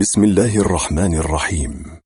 [0.00, 2.00] بسم الله الرحمن الرحيم.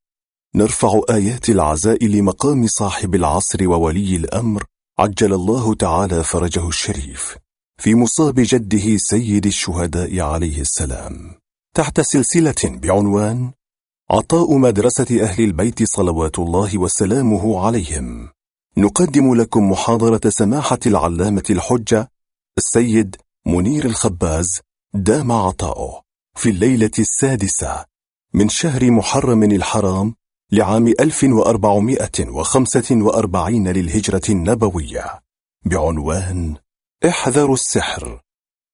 [0.54, 4.64] نرفع آيات العزاء لمقام صاحب العصر وولي الأمر
[4.98, 7.36] عجل الله تعالى فرجه الشريف
[7.82, 11.34] في مصاب جده سيد الشهداء عليه السلام.
[11.74, 13.52] تحت سلسلة بعنوان
[14.10, 18.28] عطاء مدرسة أهل البيت صلوات الله وسلامه عليهم.
[18.76, 22.10] نقدم لكم محاضرة سماحة العلامة الحجة
[22.58, 23.16] السيد
[23.46, 24.60] منير الخباز
[24.94, 26.03] دام عطاؤه.
[26.36, 27.84] في الليلة السادسة
[28.34, 30.14] من شهر محرم الحرام
[30.52, 35.04] لعام 1445 للهجرة النبوية.
[35.64, 36.56] بعنوان
[37.08, 38.20] احذروا السحر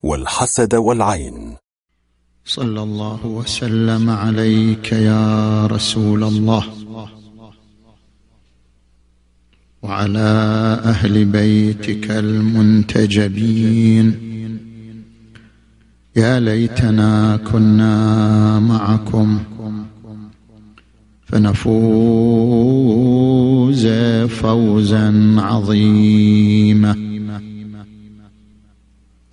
[0.02, 1.56] والحسد والعين.
[2.44, 6.64] صلى الله وسلم عليك يا رسول الله
[9.82, 10.20] وعلى
[10.84, 14.30] أهل بيتك المنتجبين.
[16.16, 19.38] يا ليتنا كنا معكم
[21.26, 22.26] فنفوز
[24.28, 26.96] فوزا عظيما.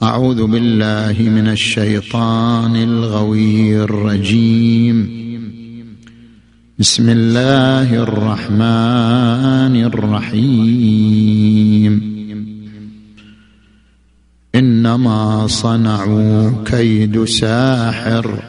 [0.03, 5.17] أعوذ بالله من الشيطان الغوي الرجيم.
[6.79, 11.37] بسم الله الرحمن الرحيم.
[14.57, 18.43] إنما صنعوا كيد ساحر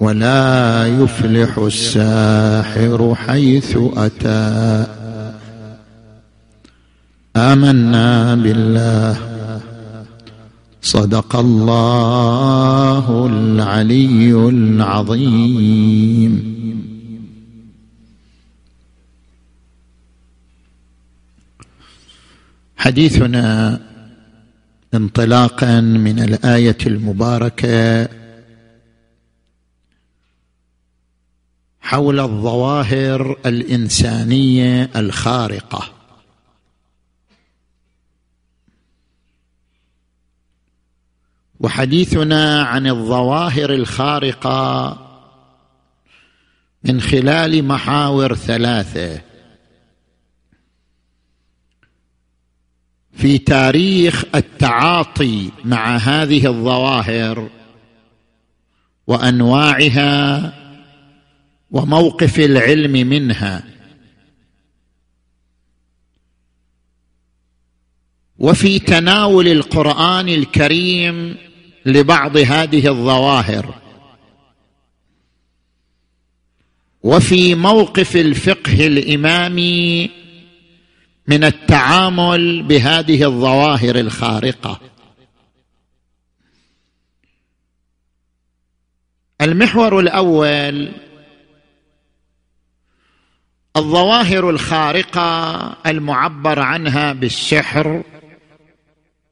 [0.00, 4.86] ولا يفلح الساحر حيث أتى.
[7.36, 9.16] آمنا بالله.
[10.82, 16.52] صدق الله العلي العظيم.
[22.76, 23.80] حديثنا
[24.94, 28.08] انطلاقا من الآية المباركة
[31.80, 35.92] حول الظواهر الإنسانية الخارقة.
[41.60, 44.98] وحديثنا عن الظواهر الخارقة
[46.84, 49.31] من خلال محاور ثلاثة.
[53.12, 57.50] في تاريخ التعاطي مع هذه الظواهر
[59.06, 60.52] وأنواعها
[61.70, 63.64] وموقف العلم منها.
[68.38, 71.36] وفي تناول القرآن الكريم
[71.86, 73.74] لبعض هذه الظواهر.
[77.02, 80.10] وفي موقف الفقه الإمامي
[81.26, 84.80] من التعامل بهذه الظواهر الخارقة.
[89.40, 90.92] المحور الأول
[93.76, 98.02] الظواهر الخارقة المعبر عنها بالسحر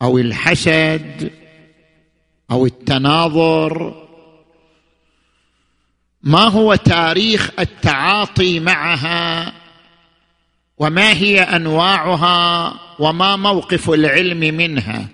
[0.03, 1.31] أو الحسد
[2.51, 4.07] أو التناظر.
[6.23, 9.60] ما هو تاريخ التعاطي معها؟
[10.81, 15.09] وما هي أنواعها وما موقف العلم منها.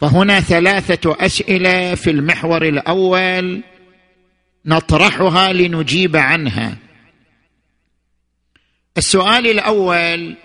[0.00, 3.62] فهنا ثلاثة أسئلة في المحور الأول
[4.66, 6.76] نطرحها لنجيب عنها.
[8.98, 10.36] السؤال الأول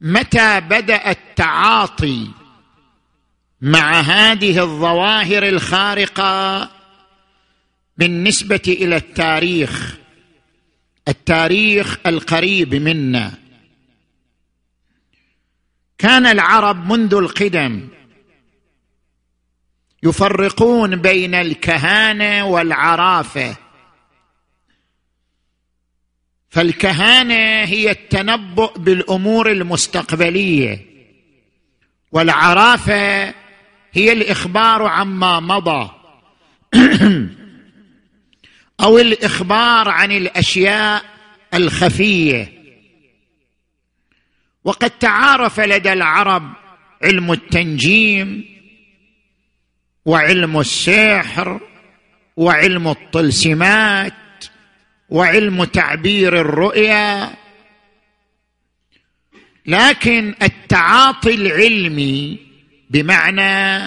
[0.00, 2.28] متى بدأ التعاطي
[3.60, 6.70] مع هذه الظواهر الخارقة
[7.96, 9.98] بالنسبة إلى التاريخ؟
[11.08, 13.34] التاريخ القريب منا.
[15.98, 17.88] كان العرب منذ القدم
[20.02, 23.56] يفرقون بين الكهانة والعرافة.
[26.50, 30.86] فالكهانة هي التنبؤ بالأمور المستقبلية
[32.12, 33.34] والعرافة
[33.92, 35.90] هي الإخبار عما مضى.
[38.80, 41.04] أو الإخبار عن الأشياء
[41.54, 42.52] الخفية.
[44.64, 46.52] وقد تعارف لدى العرب
[47.02, 48.44] علم التنجيم
[50.04, 51.60] وعلم السحر
[52.36, 54.14] وعلم الطلسمات
[55.08, 57.34] وعلم تعبير الرؤيا.
[59.66, 62.38] لكن التعاطي العلمي
[62.90, 63.84] بمعنى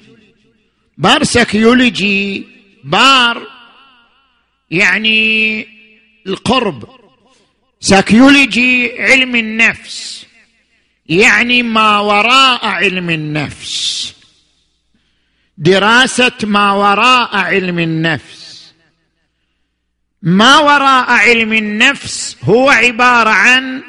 [0.99, 2.47] parapsychology
[2.85, 3.47] بار
[4.71, 5.69] يعني
[6.27, 6.89] القرب.
[7.81, 10.27] ساكيولوجي علم النفس
[11.07, 14.15] يعني ما وراء علم النفس.
[15.59, 18.73] دراسة ما وراء علم النفس.
[20.23, 23.83] ما وراء علم النفس هو عبارة عن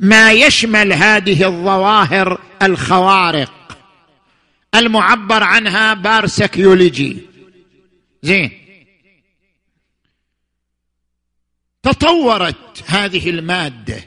[0.00, 3.78] ما يشمل هذه الظواهر الخوارق
[4.74, 7.18] المعبر عنها بارسكيولوجي
[8.22, 8.50] زين.
[11.82, 14.04] تطورت هذه المادة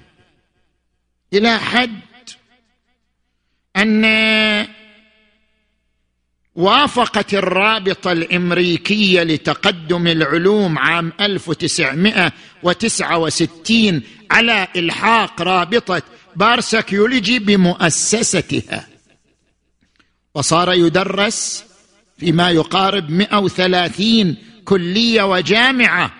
[1.33, 1.99] إلى حد
[3.75, 4.05] أن
[6.55, 14.01] وافقت الرابطة الأمريكية لتقدم العلوم عام 1969
[14.31, 16.01] على إلحاق رابطة
[16.35, 18.87] بارسكيولوجي بمؤسستها.
[20.35, 21.65] وصار يدرس
[22.17, 26.13] فيما يقارب 130 كلية وجامعة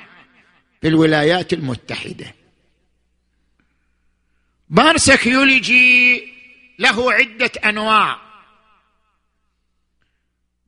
[0.82, 2.36] في الولايات المتحدة.
[4.70, 6.24] بارسكيولوجي
[6.80, 8.23] له عدة أنواع.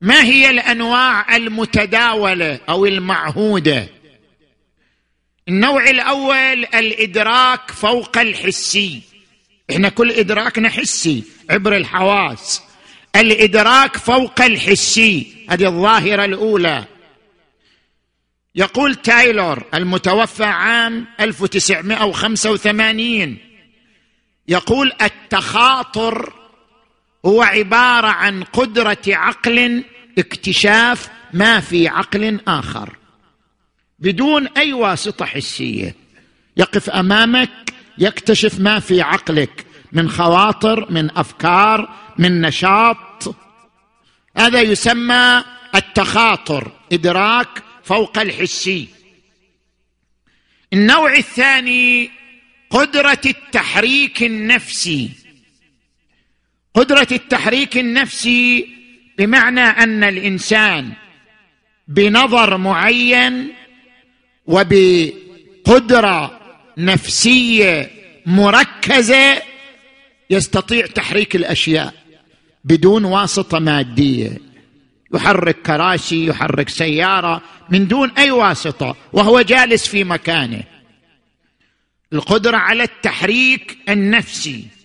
[0.00, 3.88] ما هي الأنواع المتداولة أو المعهودة؟
[5.48, 9.02] النوع الأول الإدراك فوق الحسي.
[9.70, 12.62] إحنا كل إدراكنا حسي عبر الحواس.
[13.16, 16.84] الإدراك فوق الحسي هذه الظاهرة الأولى.
[18.54, 23.38] يقول تايلور المتوفى عام 1985
[24.48, 26.32] يقول التخاطر
[27.26, 29.84] هو عبارة عن قدرة عقل
[30.18, 32.96] اكتشاف ما في عقل آخر.
[33.98, 35.94] بدون أي واسطة حسية.
[36.56, 39.66] يقف أمامك يكتشف ما في عقلك.
[39.92, 43.36] من خواطر من أفكار من نشاط.
[44.36, 45.44] هذا يسمى
[45.74, 47.48] التخاطر إدراك
[47.84, 48.88] فوق الحسي.
[50.72, 52.10] النوع الثاني
[52.70, 55.25] قدرة التحريك النفسي.
[56.76, 58.68] قدرة التحريك النفسي
[59.18, 60.92] بمعنى أن الإنسان
[61.88, 63.52] بنظر معين
[64.46, 66.40] وبقدرة
[66.78, 67.90] نفسية
[68.26, 69.42] مركزة
[70.30, 71.94] يستطيع تحريك الأشياء
[72.64, 74.38] بدون واسطة مادية.
[75.14, 80.62] يحرك كراسي يحرك سيارة من دون أي واسطة وهو جالس في مكانه.
[82.12, 84.75] القدرة على التحريك النفسي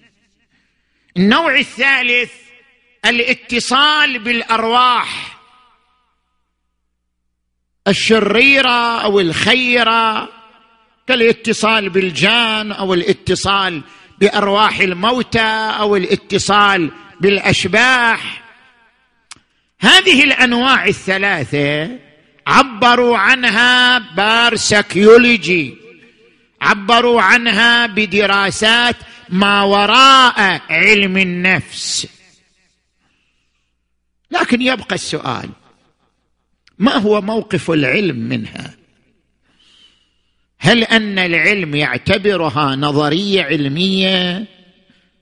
[1.17, 2.31] النوع الثالث
[3.05, 5.37] الاتصال بالأرواح.
[7.87, 10.29] الشريرة أو الخيرة
[11.07, 13.81] كالاتصال بالجان أو الاتصال
[14.19, 16.91] بأرواح الموتى أو الاتصال
[17.21, 18.41] بالأشباح.
[19.79, 21.99] هذه الأنواع الثلاثة
[22.47, 25.77] عبروا عنها بارسكيولوجي
[26.61, 28.95] عبروا عنها بدراسات
[29.31, 32.07] ما وراء علم النفس.
[34.31, 35.49] لكن يبقى السؤال
[36.79, 38.75] ما هو موقف العلم منها؟
[40.59, 44.45] هل أن العلم يعتبرها نظرية علمية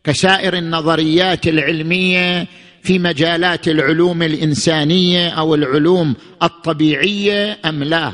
[0.04, 2.48] كسائر النظريات العلمية
[2.84, 8.13] في مجالات العلوم الإنسانية أو العلوم الطبيعية أم لا؟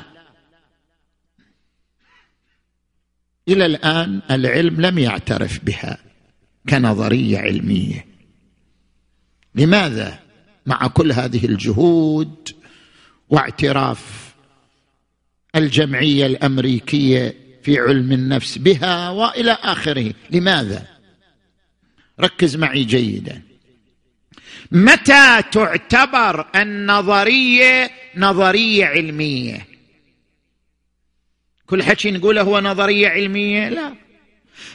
[3.48, 5.98] إلى الآن العلم لم يعترف بها
[6.70, 8.06] كنظرية علمية.
[9.56, 10.20] لماذا
[10.66, 12.50] مع كل هذه الجهود
[13.30, 14.34] واعتراف
[15.56, 20.88] الجمعية الأمريكية في علم النفس بها وإلى آخره؟ لماذا؟
[22.20, 23.42] ركز معي جيدا.
[24.72, 29.75] متى تعتبر النظرية نظرية علمية؟
[31.68, 33.96] كل حكي نقوله هو نظرية علمية؟ لا.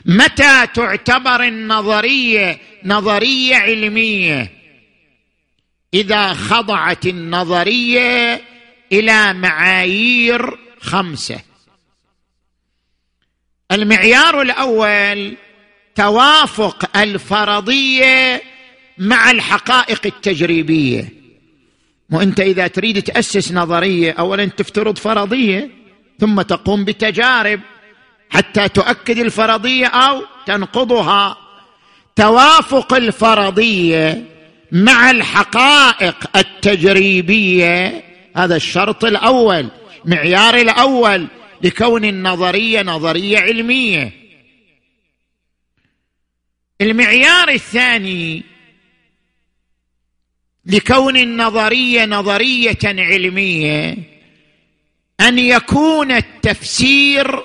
[0.05, 4.53] متى تعتبر النظرية نظرية علمية؟
[5.95, 8.41] إذا خضعت النظرية
[8.93, 11.41] إلى معايير خمسة.
[13.73, 15.37] المعيار الأول
[15.95, 18.43] توافق الفرضية
[18.99, 21.09] مع الحقائق التجريبية.
[22.11, 25.80] وانت إذا تريد تأسس نظرية اولا تفترض فرضية.
[26.21, 27.61] ثم تقوم بتجارب
[28.31, 31.37] حتى تؤكد الفرضية أو تنقضها.
[32.17, 34.25] توافق الفرضية
[34.73, 38.05] مع الحقائق التجريبية.
[38.37, 39.71] هذا الشرط الأول
[40.05, 41.27] معيار الأول
[41.63, 44.13] لكون النظرية نظرية علمية.
[46.81, 48.45] المعيار الثاني
[50.67, 53.97] لكون النظرية نظرية علمية.
[55.21, 57.45] أن يكون التفسير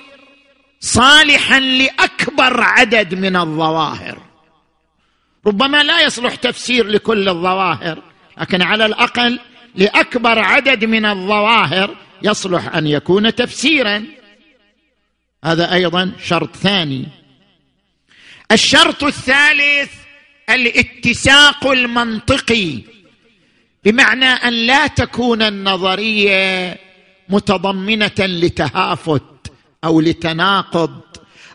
[0.80, 4.22] صالحا لأكبر عدد من الظواهر.
[5.46, 8.02] ربما لا يصلح تفسير لكل الظواهر
[8.40, 9.40] لكن على الأقل
[9.74, 14.04] لأكبر عدد من الظواهر يصلح أن يكون تفسيرا.
[15.44, 17.06] هذا أيضا شرط ثاني.
[18.52, 19.92] الشرط الثالث
[20.50, 22.80] الاتساق المنطقي
[23.84, 26.78] بمعنى أن لا تكون النظرية
[27.28, 29.22] متضمنة لتهافت
[29.84, 31.00] أو لتناقض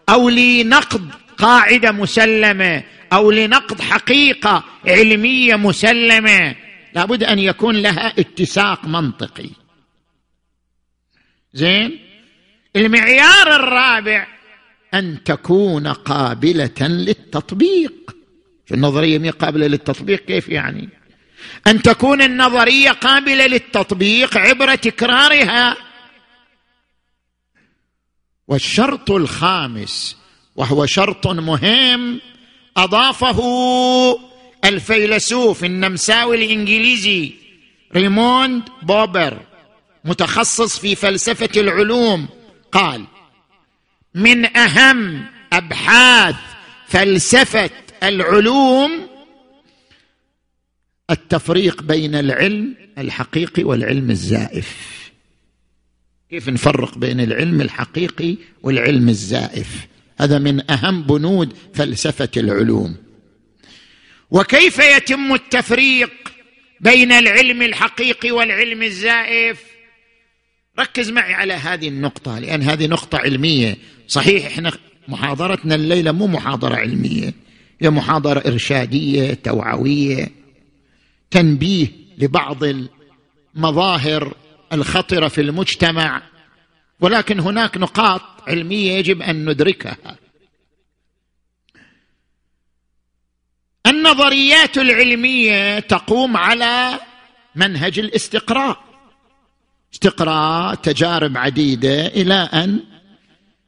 [0.10, 6.56] أو لنقد قاعدة مسلمة أو لنقد حقيقة علمية مسلمة.
[6.96, 9.50] لابد أن يكون لها اتساق منطقي.
[11.54, 12.00] زين؟
[12.76, 14.28] المعيار الرابع
[14.94, 18.16] أن تكون قابلة للتطبيق.
[18.72, 20.90] النظرية مي قابلة للتطبيق كيف يعني؟
[21.68, 25.78] أن تكون النظرية قابلة للتطبيق عبر تكرارها.
[28.48, 30.18] والشرط الخامس
[30.56, 32.20] وهو شرط مهم
[32.78, 33.40] أضافه
[34.66, 37.34] الفيلسوف النمساوي الإنجليزي
[37.96, 39.38] ريموند بوبر
[40.06, 42.28] متخصص في فلسفة العلوم
[42.72, 43.06] قال
[44.16, 46.36] من أهم أبحاث
[46.88, 47.70] فلسفة
[48.04, 49.08] العلوم
[51.12, 54.92] التفريق بين العلم الحقيقي والعلم الزائف.
[56.30, 59.88] كيف نفرق بين العلم الحقيقي والعلم الزائف؟
[60.20, 62.96] هذا من أهم بنود فلسفة العلوم.
[64.32, 66.12] وكيف يتم التفريق
[66.80, 69.64] بين العلم الحقيقي والعلم الزائف؟
[70.80, 73.78] ركز معي على هذه النقطة لأن هذه نقطة علمية.
[74.08, 74.72] صحيح إحنا
[75.08, 77.34] محاضرتنا الليلة مو محاضرة علمية
[77.82, 80.41] هي محاضرة إرشادية توعوية.
[81.32, 82.64] تنبيه لبعض
[83.56, 84.36] المظاهر
[84.74, 86.22] الخطرة في المجتمع
[87.00, 89.98] ولكن هناك نقاط علمية يجب أن ندركها.
[93.88, 97.00] النظريات العلمية تقوم على
[97.56, 98.84] منهج الاستقراء.
[99.94, 102.84] استقراء تجارب عديدة إلى أن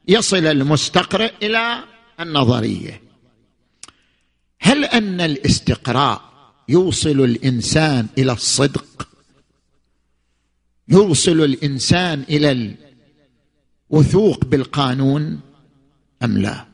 [0.08, 1.84] يصل المستقرئ إلى
[2.20, 3.02] النظرية.
[4.60, 6.33] هل أن الاستقراء
[6.68, 9.08] يوصل الإنسان إلى الصدق.
[10.88, 12.76] يوصل الإنسان إلى
[13.90, 15.40] الوثوق بالقانون
[16.22, 16.64] أم لا؟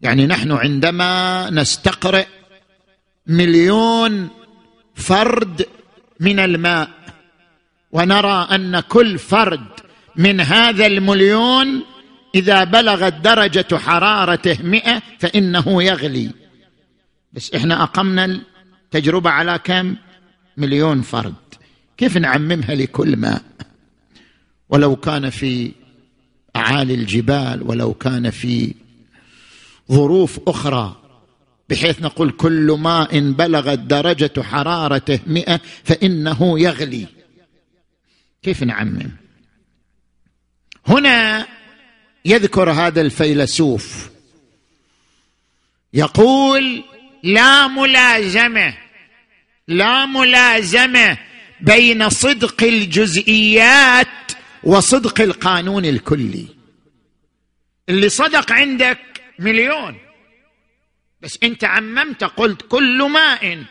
[0.00, 2.26] يعني نحن عندما نستقرئ
[3.26, 4.28] مليون
[4.94, 5.66] فرد
[6.20, 6.90] من الماء
[7.92, 9.66] ونرى أن كل فرد
[10.16, 11.82] من هذا المليون
[12.34, 16.30] إذا بلغت درجة حرارته مئة فإنه يغلي.
[17.32, 18.40] بس إحنا أقمنا
[18.94, 19.96] التجربه على كم؟
[20.56, 21.34] مليون فرد.
[21.96, 23.42] كيف نعممها لكل ماء
[24.68, 25.72] ولو كان في
[26.56, 28.74] أعالي الجبال ولو كان في
[29.92, 30.96] ظروف أخرى
[31.68, 37.06] بحيث نقول كل ماء بلغت درجة حرارته مئة فإنه يغلي.
[38.42, 39.10] كيف نعمم؟
[40.86, 41.46] هنا
[42.24, 44.10] يذكر هذا الفيلسوف.
[45.94, 46.84] يقول
[47.22, 48.83] لا ملازمة
[49.68, 51.18] لا ملازمة
[51.60, 54.06] بين صدق الجزئيات
[54.62, 56.46] وصدق القانون الكلي.
[57.88, 58.98] اللي صدق عندك
[59.38, 59.96] مليون.
[61.22, 63.64] بس انت عممت قلت كل ماء.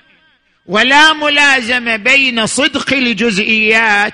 [0.66, 4.14] ولا ملازمة بين صدق الجزئيات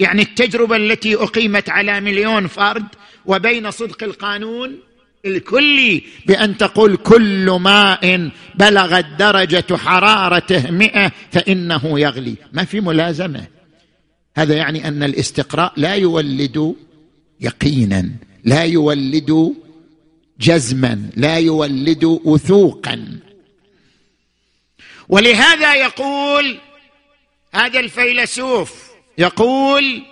[0.00, 2.86] يعني التجربة التي أقيمت على مليون فرد
[3.26, 4.78] وبين صدق القانون
[5.24, 12.34] الكلي بأن تقول كل ماء بلغت درجة حرارته مئة فإنه يغلي.
[12.52, 13.46] ما في ملازمة.
[14.36, 16.74] هذا يعني أن الاستقراء لا يولد
[17.40, 18.10] يقينا
[18.44, 19.54] لا يولد
[20.40, 23.18] جزما لا يولد وثوقا.
[25.08, 26.58] ولهذا يقول
[27.54, 30.02] هذا الفيلسوف يقول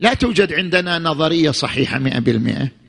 [0.00, 2.79] لا توجد عندنا نظرية صحيحة مئة بالمئة.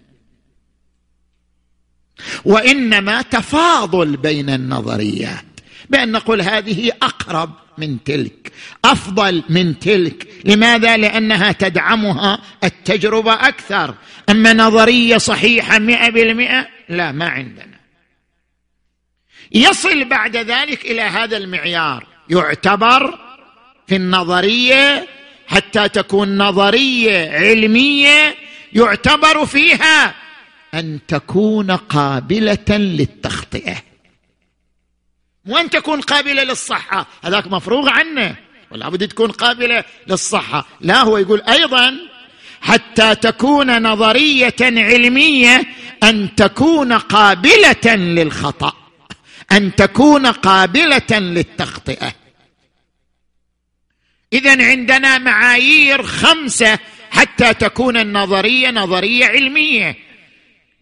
[2.46, 5.46] وإنما تفاضل بين النظريات
[5.90, 8.51] بأن نقول هذه أقرب من تلك
[8.86, 10.28] أفضل من تلك.
[10.46, 13.96] لماذا؟ لأنها تدعمها التجربة أكثر.
[14.30, 17.80] أما نظرية صحيحة مئة بالمئة لا ما عندنا.
[19.51, 22.08] يصل بعد ذلك إلى هذا المعيار.
[22.30, 23.20] يعتبر
[23.88, 25.08] في النظرية
[25.48, 28.36] حتى تكون نظرية علمية
[28.74, 30.16] يعتبر فيها
[30.74, 33.75] أن تكون قابلة للتخطئة.
[35.48, 37.08] وأن تكون قابلة للصحة.
[37.24, 38.36] هذاك مفروغ عنه.
[38.72, 40.68] ولا بد تكون قابلة للصحة.
[40.82, 41.94] لا هو يقول أيضا
[42.62, 45.63] حتى تكون نظرية علمية
[46.04, 48.74] أن تكون قابلة للخطأ.
[49.51, 52.13] أن تكون قابلة للتخطئة.
[54.34, 56.80] اذا عندنا معايير خمسة
[57.12, 60.11] حتى تكون النظرية نظرية علمية.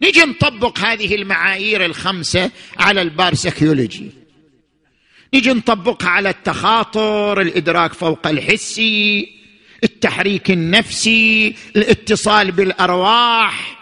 [0.01, 4.11] نجي نطبق هذه المعايير الخمسة على البارسكيولوجي
[5.33, 9.39] نجي نطبقها على التخاطر الإدراك فوق الحسي
[9.83, 13.79] التحريك النفسي الاتصال بالأرواح.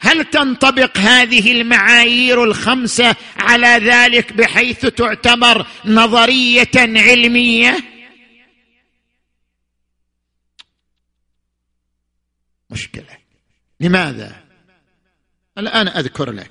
[0.00, 7.76] هل تنطبق هذه المعايير الخمسة على ذلك بحيث تعتبر نظرية علمية؟
[12.70, 13.18] مشكلة.
[13.80, 14.41] لماذا؟
[15.62, 16.50] الآن أذكر لك.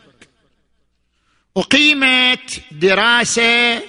[1.57, 3.81] أقيمت دراسة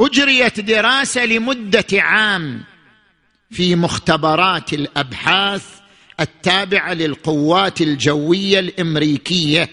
[0.00, 2.64] أجريت دراسة لمدة عام
[3.50, 5.80] في مختبرات الأبحاث
[6.20, 9.70] التابعة للقوات الجوية الأمريكية.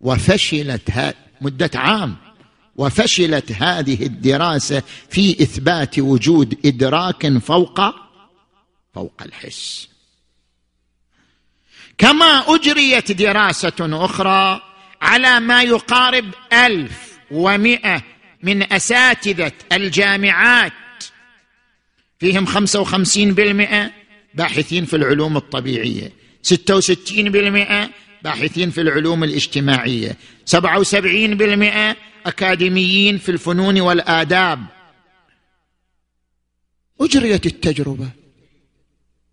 [0.00, 2.16] وفشلت مدة عام.
[2.76, 7.80] وفشلت هذه الدراسة في إثبات وجود إدراك فوق
[8.94, 9.88] فوق الحس.
[11.98, 14.60] كما أجريت دراسة أخرى
[15.02, 18.02] على ما يقارب ألف ومئة
[18.42, 20.72] من أساتذة الجامعات
[22.20, 23.90] فيهم خمسة وخمسين بالمئة
[24.34, 27.90] باحثين في العلوم الطبيعية ستة وستين بالمئة
[28.24, 30.16] باحثين في العلوم الاجتماعية.
[30.44, 34.60] سبعة وسبعين بالمئة أكاديميين في الفنون والآداب.
[37.00, 38.08] أجريت التجربة.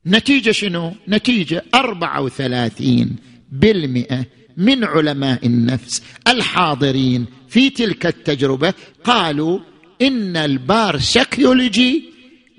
[0.05, 3.15] نتيجة شنو؟ نتيجة أربعة وثلاثين
[3.51, 4.25] بالمئة
[4.57, 8.73] من علماء النفس الحاضرين في تلك التجربة
[9.03, 9.59] قالوا
[10.01, 12.03] إن البارسكيولوجي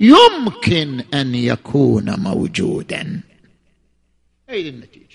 [0.01, 3.21] يمكن أن يكون موجودا.
[4.49, 5.10] هذه النتيجة.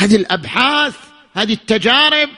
[0.00, 0.96] هذه الأبحاث
[1.34, 2.28] هذه التجارب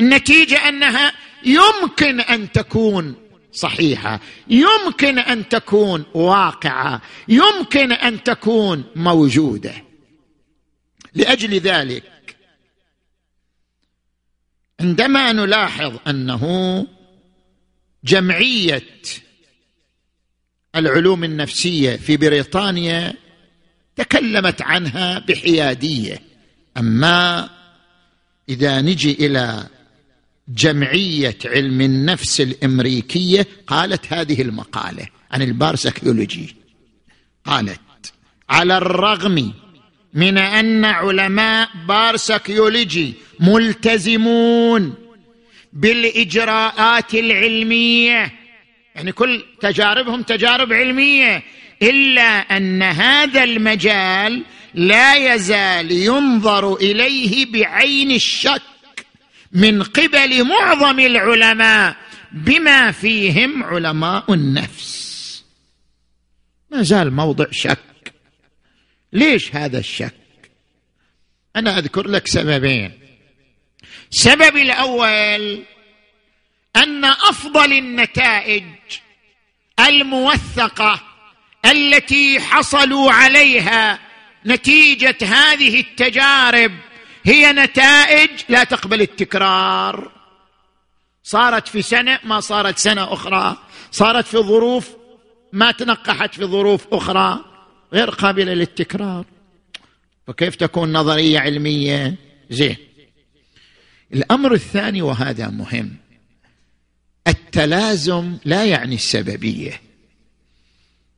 [0.00, 1.12] النتيجة أنها
[1.44, 3.14] يمكن أن تكون
[3.52, 9.74] صحيحة يمكن أن تكون واقعة يمكن أن تكون موجودة.
[11.14, 12.36] لأجل ذلك
[14.80, 16.86] عندما نلاحظ أنه
[18.04, 18.82] جمعية
[20.74, 23.14] العلوم النفسية في بريطانيا
[23.96, 26.35] تكلمت عنها بحيادية.
[26.76, 27.50] أما
[28.48, 29.66] إذا نجي إلى
[30.48, 36.56] جمعية علم النفس الأمريكية قالت هذه المقالة عن البارسكيولوجي
[37.44, 37.80] قالت
[38.50, 39.52] على الرغم
[40.14, 44.94] من أن علماء بارسكيولوجي ملتزمون
[45.72, 48.32] بالإجراءات العلمية
[48.94, 51.42] يعني كل تجاربهم تجارب علمية
[51.82, 58.62] إلا أن هذا المجال لا يزال ينظر إليه بعين الشك
[59.52, 61.96] من قبل معظم العلماء
[62.32, 65.44] بما فيهم علماء النفس.
[66.70, 68.12] ما زال موضع شك.
[69.12, 70.14] ليش هذا الشك؟
[71.56, 72.92] أنا أذكر لك سببين.
[74.12, 75.62] السبب الأول
[76.76, 78.64] أن أفضل النتائج
[79.80, 81.05] الموثقة
[81.70, 83.98] التي حصلوا عليها
[84.46, 86.72] نتيجة هذه التجارب
[87.24, 90.12] هي نتائج لا تقبل التكرار.
[91.22, 93.56] صارت في سنة ما صارت سنة أخرى.
[93.90, 94.90] صارت في ظروف
[95.52, 97.44] ما تنقحت في ظروف أخرى
[97.92, 99.24] غير قابلة للتكرار.
[100.26, 102.14] فكيف تكون نظرية علمية؟
[102.50, 102.76] زين.
[104.14, 105.96] الأمر الثاني وهذا مهم.
[107.28, 109.85] التلازم لا يعني السببية.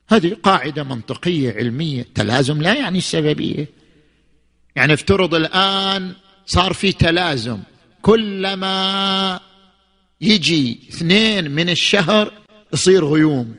[0.09, 2.01] هذه قاعدة منطقية علمية.
[2.01, 3.67] التلازم لا يعني السببية.
[4.75, 6.13] يعني افترض الآن
[6.45, 7.59] صار في تلازم.
[8.01, 9.39] كلما
[10.21, 12.33] يجي اثنين من الشهر
[12.73, 13.55] يصير غيوم.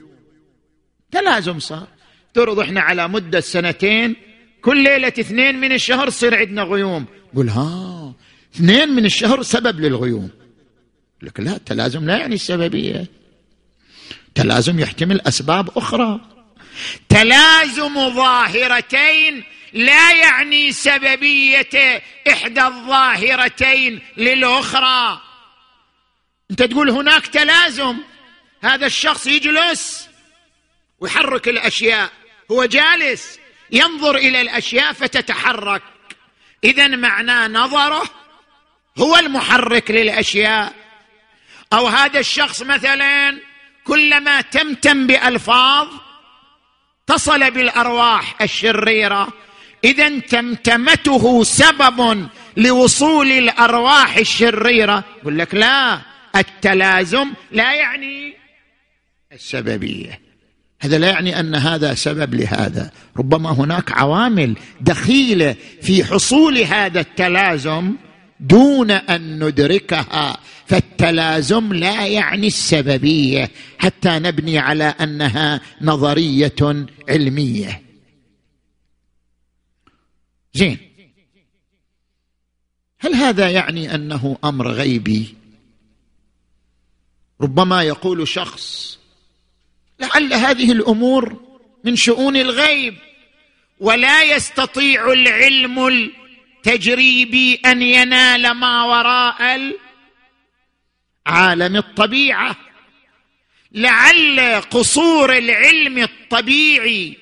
[1.10, 1.88] تلازم صار.
[2.28, 4.16] افترض إحنا على مدة سنتين
[4.62, 7.04] كل ليلة اثنين من الشهر يصير عندنا غيوم.
[7.36, 8.14] قل ها
[8.54, 10.30] اثنين من الشهر سبب للغيوم.
[11.22, 13.06] لك لا التلازم لا يعني السببية.
[14.34, 16.20] تلازم يحتمل أسباب أخرى.
[17.08, 25.20] تلازم ظاهرتين لا يعني سببية إحدى الظاهرتين للأخرى.
[26.50, 27.96] أنت تقول هناك تلازم
[28.62, 30.08] هذا الشخص يجلس
[31.00, 32.10] ويحرك الأشياء
[32.50, 33.38] هو جالس
[33.70, 35.82] ينظر إلى الأشياء فتتحرك.
[36.64, 38.02] اذا معناه نظره
[38.98, 40.74] هو المحرك للأشياء.
[41.72, 43.40] أو هذا الشخص مثلا
[43.84, 45.88] كلما تمتم بألفاظ
[47.10, 49.28] اتصل بالأرواح الشريرة.
[49.84, 55.04] إذا تمتمته سبب لوصول الأرواح الشريرة.
[55.20, 56.00] يقول لك لا
[56.36, 58.34] التلازم لا يعني
[59.32, 60.20] السببية.
[60.80, 62.90] هذا لا يعني أن هذا سبب لهذا.
[63.16, 67.94] ربما هناك عوامل دخيلة في حصول هذا التلازم.
[68.40, 77.82] دون أن ندركها فالتلازم لا يعني السببية حتى نبني على أنها نظرية علمية.
[80.54, 80.78] زين.
[82.98, 85.34] هل هذا يعني أنه أمر غيبي؟
[87.40, 88.98] ربما يقول شخص
[90.00, 91.40] لعل هذه الأمور
[91.84, 92.94] من شؤون الغيب
[93.80, 96.10] ولا يستطيع العلم
[96.60, 99.72] التجريبي أن ينال ما وراء
[101.26, 102.56] عالم الطبيعة.
[103.72, 107.16] لعل قصور العلم الطبيعي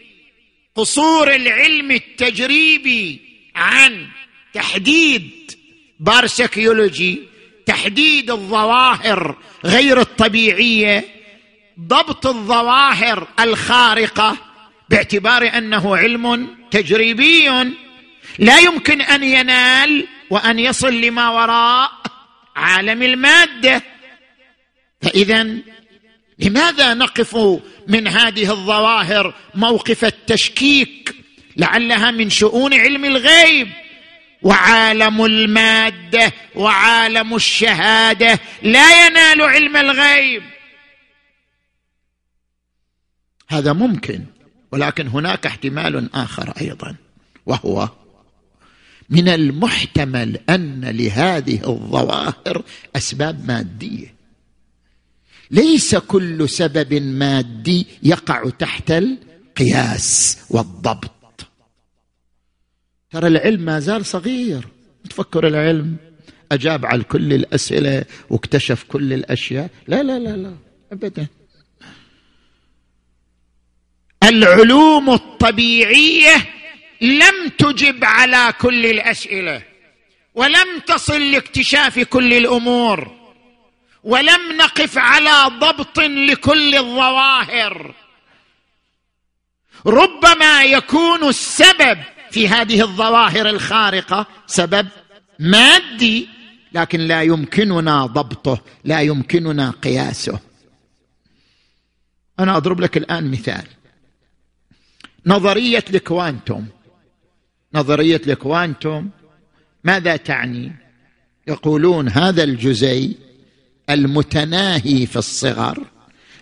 [0.74, 3.20] قصور العلم التجريبي
[3.54, 4.06] عن
[4.54, 5.52] تحديد
[6.00, 7.18] بارسكيولوجي
[7.66, 11.04] تحديد الظواهر غير الطبيعية
[11.80, 14.36] ضبط الظواهر الخارقة
[14.88, 17.48] باعتبار أنه علم تجريبي
[18.38, 21.90] لا يمكن أن ينال وأن يصل لما وراء
[22.56, 23.82] عالم المادة.
[25.02, 25.56] فإذا
[26.38, 27.36] لماذا نقف
[27.88, 31.14] من هذه الظواهر موقف التشكيك
[31.56, 33.68] لعلها من شؤون علم الغيب؟
[34.42, 40.42] وعالم المادة وعالم الشهادة لا ينال علم الغيب.
[43.48, 44.24] هذا ممكن
[44.72, 46.96] ولكن هناك احتمال آخر أيضا
[47.46, 47.88] وهو
[49.10, 52.64] من المحتمل أن لهذه الظواهر
[52.96, 54.14] أسباب مادية.
[55.50, 61.10] ليس كل سبب مادي يقع تحت القياس والضبط.
[63.10, 64.68] ترى العلم ما زال صغير.
[65.10, 65.96] تفكر العلم.
[66.52, 69.70] أجاب على كل الأسئلة واكتشف كل الأشياء.
[69.88, 70.54] لا لا لا لا
[70.92, 71.26] ابدا.
[74.24, 76.57] العلوم الطبيعية
[77.00, 79.62] لم تجب على كل الأسئلة
[80.34, 83.18] ولم تصل لاكتشاف كل الأمور
[84.04, 87.94] ولم نقف على ضبط لكل الظواهر.
[89.86, 91.98] ربما يكون السبب
[92.30, 94.88] في هذه الظواهر الخارقة سبب
[95.38, 96.28] مادي
[96.72, 100.40] لكن لا يمكننا ضبطه لا يمكننا قياسه.
[102.40, 103.66] أنا أضرب لك الآن مثال.
[105.26, 106.68] نظرية الكوانتوم
[107.74, 109.10] نظرية الكوانتوم
[109.84, 110.72] ماذا تعني؟
[111.46, 113.16] يقولون هذا الجزيء
[113.90, 115.86] المتناهي في الصغر.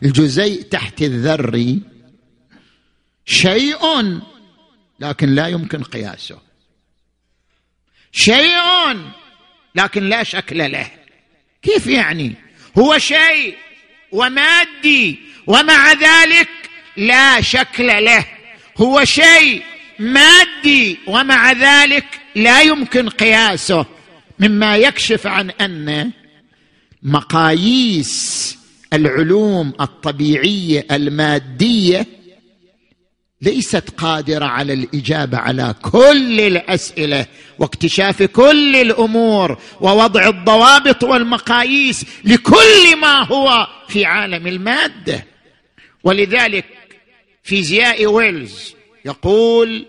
[0.02, 1.80] الجزيء تحت الذري
[3.24, 4.20] شيء
[5.00, 6.38] لكن لا يمكن قياسه.
[8.12, 8.96] شيء
[9.74, 10.90] لكن لا شكل له.
[11.62, 12.34] كيف يعني؟
[12.78, 13.56] هو شيء
[14.12, 16.48] ومادي ومع ذلك
[16.96, 18.26] لا شكل له.
[18.76, 19.62] هو شيء
[19.98, 22.04] مادي ومع ذلك
[22.34, 23.86] لا يمكن قياسه
[24.38, 26.10] مما يكشف عن أن
[27.02, 28.58] مقاييس
[28.92, 32.06] العلوم الطبيعية المادية
[33.42, 37.26] ليست قادرة على الإجابة على كل الأسئلة
[37.58, 45.24] واكتشاف كل الأمور ووضع الضوابط والمقاييس لكل ما هو في عالم المادة.
[46.04, 46.64] ولذلك
[47.44, 48.75] فيزياء ويلز
[49.06, 49.86] يقول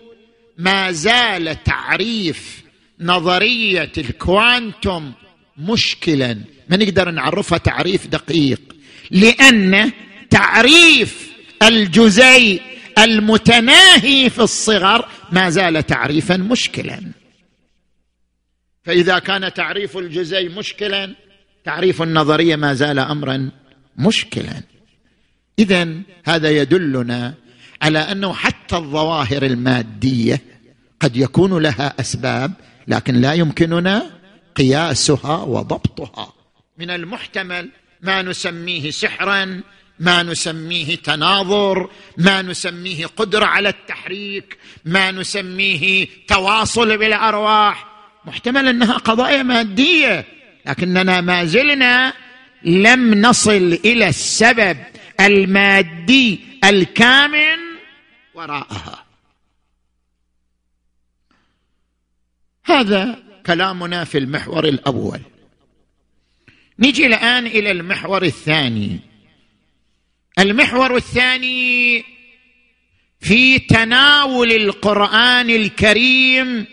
[0.58, 2.62] ما زال تعريف
[3.00, 5.12] نظرية الكوانتم
[5.58, 6.38] مشكلا.
[6.68, 8.60] ما نقدر نعرفها تعريف دقيق؟
[9.10, 9.92] لأن
[10.30, 12.62] تعريف الجزيء
[12.98, 17.00] المتناهي في الصغر ما زال تعريفا مشكلا.
[18.84, 21.14] فإذا كان تعريف الجزيء مشكلا
[21.64, 23.50] تعريف النظرية ما زال امرا
[23.96, 24.62] مشكلا.
[25.58, 27.34] اذا هذا يدلنا
[27.82, 30.40] على أنه حتى الظواهر المادية
[31.00, 32.52] قد يكون لها أسباب
[32.88, 34.10] لكن لا يمكننا
[34.56, 36.32] قياسها وضبطها.
[36.78, 37.68] من المحتمل
[38.02, 39.60] ما نسميه سحرا
[40.00, 47.88] ما نسميه تناظر ما نسميه قدرة على التحريك ما نسميه تواصل بالأرواح.
[48.24, 50.24] محتمل أنها قضايا مادية
[50.66, 52.12] لكننا ما زلنا
[52.64, 54.76] لم نصل إلى السبب
[55.20, 57.67] المادي الكامن
[58.38, 59.04] وراءها.
[62.64, 65.20] هذا كلامنا في المحور الأول.
[66.78, 69.00] نجي الآن إلى المحور الثاني.
[70.38, 72.04] المحور الثاني
[73.20, 76.66] في تناول القرآن الكريم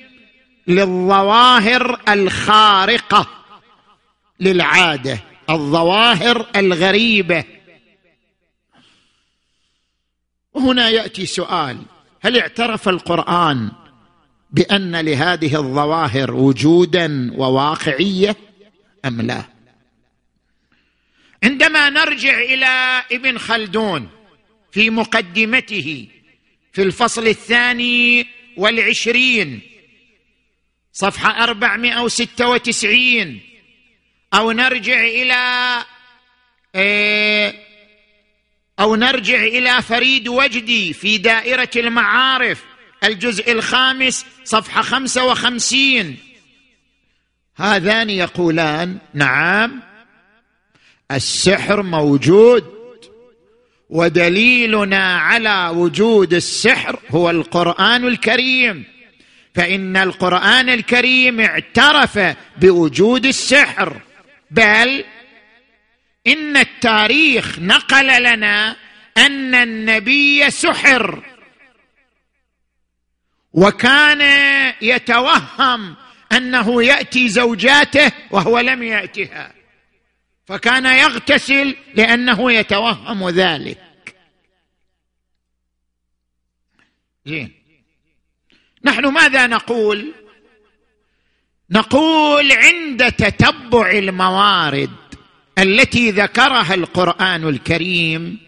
[0.67, 3.45] للظواهر الخارقة
[4.39, 7.54] للعادة الظواهر الغريبة.
[10.55, 11.77] وهنا يأتي سؤال.
[12.21, 13.71] هل اعترف القرآن
[14.51, 18.35] بأن لهذه الظواهر وجودا وواقعية
[19.05, 19.43] أم لا؟
[21.43, 24.09] عندما نرجع إلى ابن خلدون
[24.71, 26.07] في مقدمته
[26.73, 29.61] في الفصل الثاني والعشرين
[30.93, 33.41] صفحة أربعمائة وستة وتسعين
[34.33, 35.83] أو نرجع إلى
[36.75, 37.64] إيه
[38.79, 42.63] أو نرجع إلى فريد وجدي في دائرة المعارف
[43.03, 46.17] الجزء الخامس صفحة خمسة وخمسين.
[47.55, 49.81] هذان يقولان نعم
[51.11, 52.65] السحر موجود
[53.89, 58.83] ودليلنا على وجود السحر هو القرآن الكريم.
[59.55, 62.19] فإن القرآن الكريم اعترف
[62.57, 64.01] بوجود السحر
[64.51, 65.03] بل
[66.27, 68.75] إن التاريخ نقل لنا
[69.17, 71.23] أن النبي سحر.
[73.53, 74.21] وكان
[74.81, 75.95] يتوهم
[76.31, 79.53] أنه يأتي زوجاته وهو لم يأتها.
[80.45, 84.15] فكان يغتسل لأنه يتوهم ذلك.
[87.25, 87.53] زين.
[88.83, 90.13] نحن ماذا نقول؟
[91.69, 95.04] نقول عند تتبع الموارد
[95.57, 98.39] التي ذكرها القرآن الكريم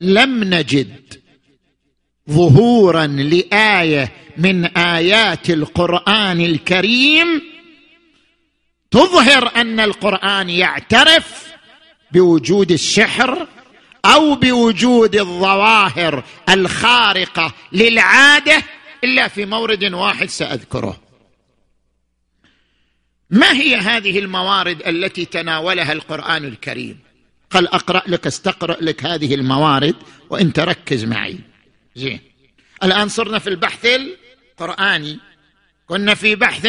[0.00, 1.22] لم نجد
[2.30, 7.42] ظهورا لآية من آيات القرآن الكريم
[8.90, 11.46] تظهر أن القرآن يعترف
[12.12, 13.46] بوجود السحر
[14.04, 18.62] أو بوجود الظواهر الخارقة للعادة
[19.04, 21.09] إلا في مورد واحد سأذكره.
[23.30, 26.98] ما هي هذه الموارد التي تناولها القرآن الكريم؟
[27.50, 29.96] قال أقرأ لك استقرأ لك هذه الموارد
[30.30, 31.38] وانت ركز معي.
[31.96, 32.20] زين.
[32.82, 35.18] الآن صرنا في البحث القرآني.
[35.86, 36.66] كنا في بحث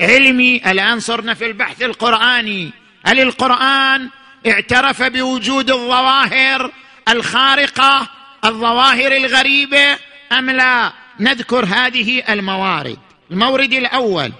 [0.00, 2.70] علمي الآن صرنا في البحث القرآني.
[3.04, 4.08] هل القرآن
[4.46, 6.72] اعترف بوجود الظواهر
[7.08, 8.08] الخارقة
[8.44, 9.98] الظواهر الغريبة
[10.32, 12.98] أم لا؟ نذكر هذه الموارد.
[13.30, 14.32] المورد الأول.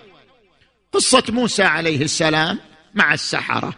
[0.92, 2.58] قصة موسى عليه السلام
[2.94, 3.74] مع السحرة.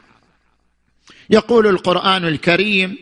[1.31, 2.99] يقول القرآن الكريم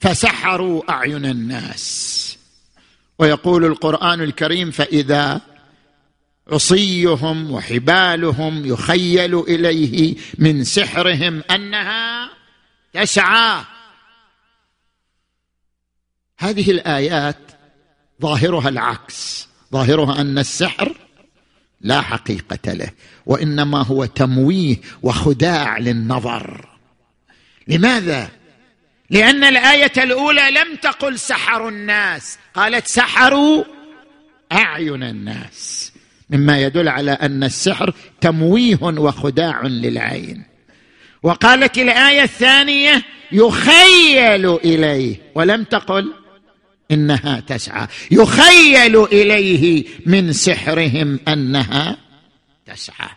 [0.00, 2.38] فسحروا أعين الناس.
[3.18, 5.40] ويقول القرآن الكريم فإذا
[6.52, 12.30] عصيهم وحبالهم يخيل إليه من سحرهم أنها
[12.92, 13.64] تسعى.
[16.38, 17.38] هذه الآيات
[18.22, 21.05] ظاهرها العكس ظاهرها أن السحر
[21.86, 22.88] لا حقيقة له
[23.26, 26.68] وإنما هو تمويه وخداع للنظر.
[27.68, 28.28] لماذا؟
[29.10, 33.64] لأن الآية الأولى لم تقل سحروا الناس قالت سحروا
[34.52, 35.92] أعين الناس.
[36.30, 40.42] مما يدل على أن السحر تمويه وخداع للعين.
[41.22, 46.12] وقالت الآية الثانية يخيل إليه ولم تقل
[46.90, 47.86] إنها تسعى.
[48.10, 51.96] يخيل إليه من سحرهم أنها
[52.66, 53.08] تسعى.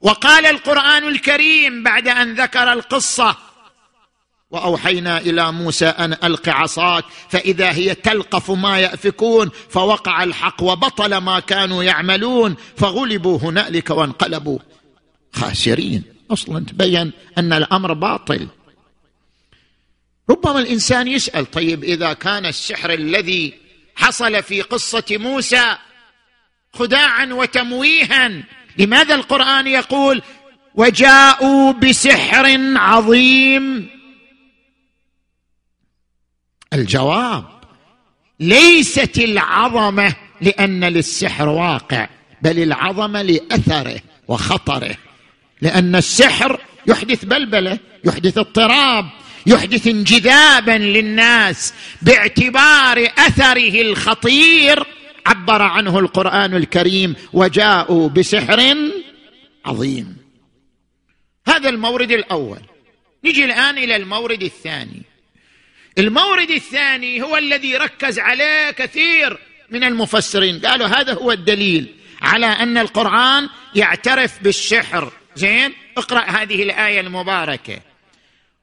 [0.00, 3.36] وقال القرآن الكريم بعد أن ذكر القصة
[4.50, 11.40] وأوحينا إلى موسى أن ألق عصاك فإذا هي تلقف ما يأفكون فوقع الحق وبطل ما
[11.40, 14.58] كانوا يعملون فغلبوا هنالك وانقلبوا
[15.32, 16.02] خاسرين.
[16.30, 18.48] أصلا تبين أن الأمر باطل.
[20.30, 23.54] ربما الإنسان يسأل طيب إذا كان السحر الذي
[23.96, 25.76] حصل في قصة موسى
[26.72, 28.44] خداعا وتمويها
[28.78, 30.22] لماذا القرآن يقول
[30.74, 33.88] وجاءوا بسحر عظيم؟
[36.72, 37.44] الجواب
[38.40, 42.08] ليست العظمة لأن للسحر واقع
[42.42, 44.96] بل العظمة لأثره وخطره
[45.62, 49.08] لأن السحر يحدث بلبلة يحدث اضطراب
[49.48, 54.84] يحدث انجذابا للناس باعتبار أثره الخطير.
[55.26, 58.76] عبر عنه القرآن الكريم وجاءوا بسحر
[59.66, 60.16] عظيم.
[61.48, 62.60] هذا المورد الأول.
[63.24, 65.02] نجي الآن إلى المورد الثاني.
[65.98, 69.38] المورد الثاني هو الذي ركز عليه كثير
[69.70, 70.60] من المفسرين.
[70.60, 75.12] قالوا هذا هو الدليل على أن القرآن يعترف بالسحر.
[75.36, 77.87] زين اقرأ هذه الآية المباركة.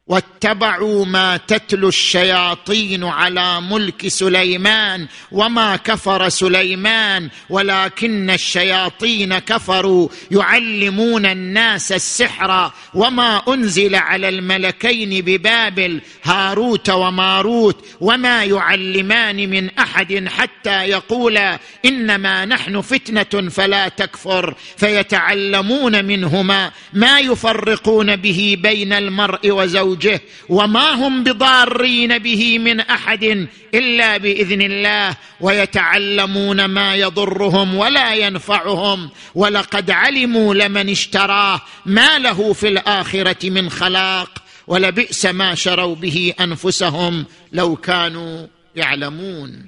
[0.07, 11.91] واتبعوا ما تتلو الشياطين على ملك سليمان وما كفر سليمان ولكن الشياطين كفروا يعلمون الناس
[11.91, 22.45] السحر وما أنزل على الملكين ببابل هاروت وماروت وما يعلمان من أحد حتى يقولا إنما
[22.45, 29.94] نحن فتنة فلا تكفر فيتعلمون منهما ما يفرقون به بين المرء وزوجه.
[29.95, 39.09] زوجه وما هم بضارين به من أحد إلا بإذن الله ويتعلمون ما يضرهم ولا ينفعهم
[39.35, 44.29] ولقد علموا لمن اشتراه ما له في الآخرة من خلاق
[44.67, 49.65] ولبئس ما شروا به أنفسهم لو كانوا يعلمون.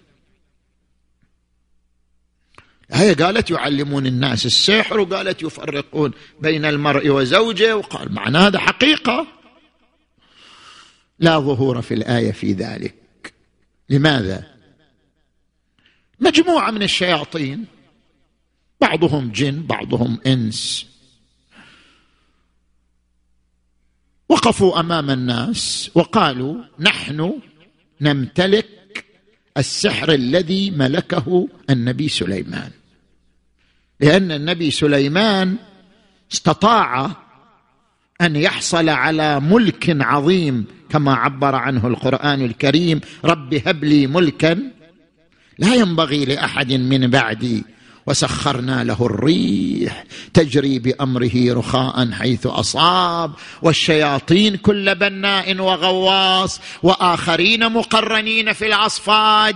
[2.92, 9.37] هي قالت يعلمون الناس السحر وقالت يفرقون بين المرء وزوجه وقال معنى هذا حقيقة.
[11.20, 12.96] لا ظهور في الآية في ذلك.
[13.90, 14.58] لماذا؟
[16.20, 17.66] مجموعة من الشياطين
[18.82, 20.86] بعضهم جن بعضهم إنس
[24.30, 27.40] وقفوا أمام الناس وقالوا نحن
[28.02, 29.06] نمتلك
[29.58, 32.72] السحر الذي ملكه النبي سليمان.
[34.00, 35.58] لأن النبي سليمان
[36.32, 37.27] استطاع
[38.22, 44.72] أن يحصل على ملك عظيم كما عبر عنه القرآن الكريم رب هب لي ملكا
[45.60, 47.64] لا ينبغي لأحد من بعدي.
[48.08, 50.04] وسخرنا له الريح
[50.34, 53.34] تجري بأمره رخاء حيث أصاب.
[53.62, 59.56] والشياطين كل بناء وغواص وآخرين مقرنين في الأصفاد.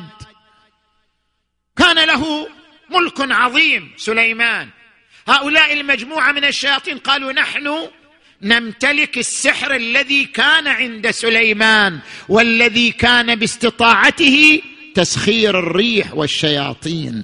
[1.78, 2.48] كان له
[2.90, 4.70] ملك عظيم سليمان.
[5.28, 7.90] هؤلاء المجموعة من الشياطين قالوا نحن
[8.44, 12.00] نمتلك السحر الذي كان عند سليمان
[12.30, 14.62] والذي كان باستطاعته
[14.96, 17.24] تسخير الريح والشياطين.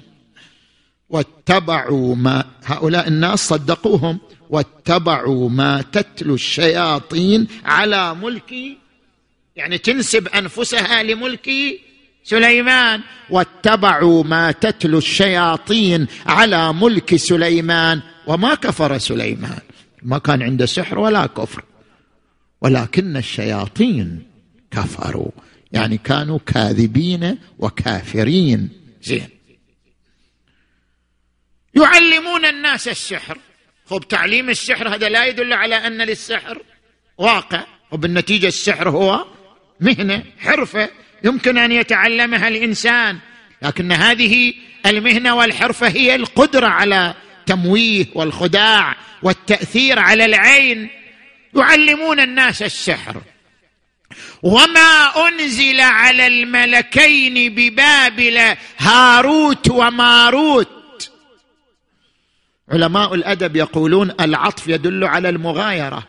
[1.10, 4.20] واتبعوا ما هؤلاء الناس صدقوهم.
[4.50, 8.54] واتبعوا ما تتلو الشياطين على ملك
[9.56, 11.50] يعني تنسب أنفسها لملك
[12.24, 13.02] سليمان.
[13.30, 18.02] واتبعوا ما تتلو الشياطين على ملك سليمان.
[18.28, 19.60] وما كفر سليمان.
[20.04, 21.64] ما كان عنده سحر ولا كفر.
[22.62, 24.28] ولكن الشياطين
[24.72, 25.32] كفروا.
[25.72, 28.70] يعني كانوا كاذبين وكافرين.
[29.02, 29.30] زين.
[31.76, 33.38] يعلمون الناس السحر.
[33.86, 36.62] خب تعليم السحر هذا لا يدل على أن للسحر
[37.18, 37.66] واقع.
[37.92, 39.26] وبالنتيجه السحر هو
[39.80, 40.90] مهنة حرفة.
[41.24, 43.20] يمكن أن يتعلمها الإنسان.
[43.62, 44.54] لكن هذه
[44.86, 47.14] المهنة والحرفة هي القدرة على
[47.50, 50.90] التمويه والخداع والتأثير على العين
[51.56, 53.22] يعلمون الناس السحر.
[54.44, 61.12] وما أنزل على الملكين ببابل هاروت وماروت.
[62.70, 66.08] علماء الأدب يقولون العطف يدل على المغايرة.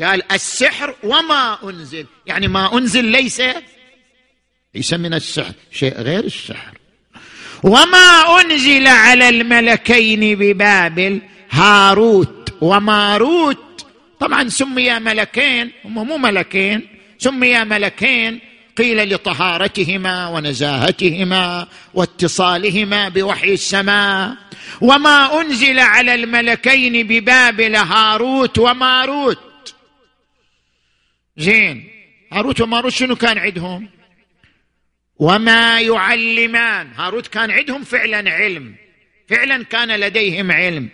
[0.00, 3.42] قال السحر وما أنزل يعني ما أنزل ليس
[4.74, 6.77] ليس من السحر شيء غير السحر.
[7.62, 13.86] وما أنزل على الملكين ببابل هاروت وماروت.
[14.20, 16.88] طبعا سميا ملكين هم مو ملكين
[17.18, 18.40] سميا ملكين.
[18.76, 24.36] قيل لطهارتهما ونزاهتهما واتصالهما بوحي السماء.
[24.80, 29.74] وما أنزل على الملكين ببابل هاروت وماروت.
[31.36, 31.88] زين
[32.32, 33.88] هاروت وماروت شنو كان عندهم؟
[35.18, 36.88] وما يعلمان.
[36.96, 38.74] هاروت كان عندهم فعلا علم.
[39.28, 40.88] فعلا كان لديهم علم.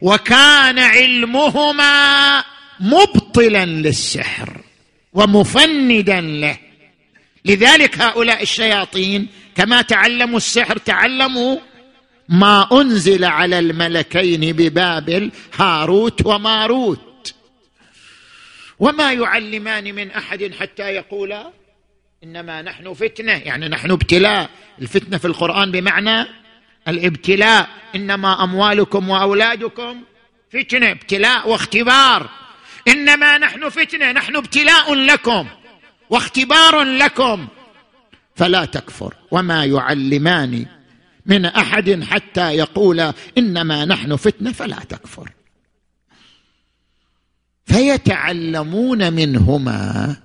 [0.00, 2.44] وكان علمهما
[2.80, 4.60] مبطلا للسحر
[5.12, 6.58] ومفندا له.
[7.44, 11.58] لذلك هؤلاء الشياطين كما تعلموا السحر تعلموا
[12.28, 17.34] ما أنزل على الملكين ببابل هاروت وماروت.
[18.78, 21.52] وما يعلمان من أحد حتى يقولا
[22.24, 24.50] إنما نحن فتنة يعني نحن ابتلاء.
[24.82, 26.26] الفتنة في القرآن بمعنى
[26.88, 27.68] الابتلاء.
[27.94, 30.02] إنما أموالكم وأولادكم
[30.52, 32.30] فتنة ابتلاء واختبار.
[32.88, 35.46] إنما نحن فتنة نحن ابتلاء لكم
[36.10, 37.48] واختبار لكم.
[38.36, 40.66] فلا تكفر وما يعلمان
[41.26, 45.30] من أحد حتى يقولا إنما نحن فتنة فلا تكفر.
[47.64, 50.16] فيتعلمون منهما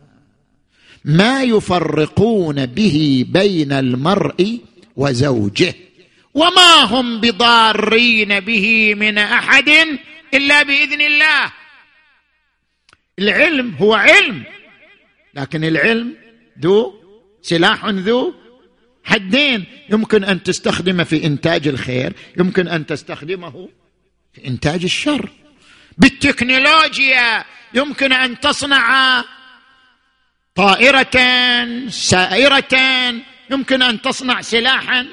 [1.05, 4.59] ما يفرقون به بين المرء
[4.95, 5.75] وزوجه
[6.33, 9.69] وما هم بضارين به من أحد
[10.33, 11.51] إلا بإذن الله.
[13.19, 14.43] العلم هو علم
[15.33, 16.15] لكن العلم
[16.61, 16.93] ذو
[17.41, 18.33] سلاح ذو
[19.03, 19.65] حدين.
[19.89, 23.69] يمكن أن تستخدمه في إنتاج الخير يمكن أن تستخدمه
[24.33, 25.29] في إنتاج الشر.
[25.97, 29.23] بالتكنولوجيا يمكن أن تصنع
[30.55, 31.17] طائره
[31.89, 32.75] سائره
[33.51, 35.07] يمكن أن تصنع سلاحا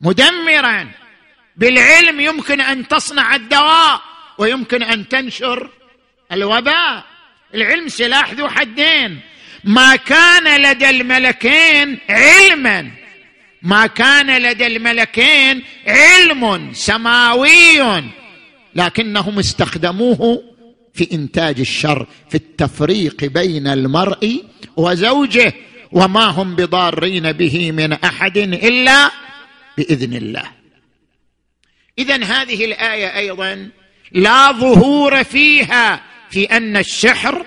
[0.00, 0.88] مدمرا.
[1.56, 4.00] بالعلم يمكن أن تصنع الدواء
[4.38, 5.70] ويمكن أن تنشر
[6.32, 7.04] الوباء.
[7.54, 9.20] العلم سلاح ذو حدين.
[9.64, 12.90] ما كان لدى الملكين علما
[13.62, 18.04] ما كان لدى الملكين علم سماوي
[18.74, 20.42] لكنهم استخدموه
[20.94, 24.44] في إنتاج الشر في التفريق بين المرء
[24.76, 25.52] وزوجه
[25.92, 29.10] وما هم بضارين به من أحد إلا
[29.78, 30.50] بإذن الله.
[31.98, 33.70] اذا هذه الآية أيضا
[34.12, 37.46] لا ظهور فيها في أن السحر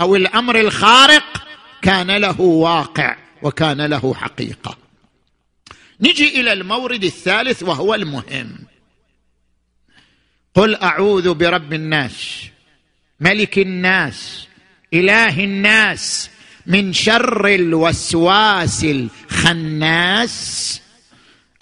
[0.00, 1.46] أو الأمر الخارق
[1.82, 4.78] كان له واقع وكان له حقيقة.
[6.00, 8.56] نجي إلى المورد الثالث وهو المهم.
[10.54, 12.46] قل أعوذ برب الناس
[13.20, 14.46] ملك الناس
[14.94, 16.30] إله الناس
[16.66, 20.36] من شر الوسواس الخناس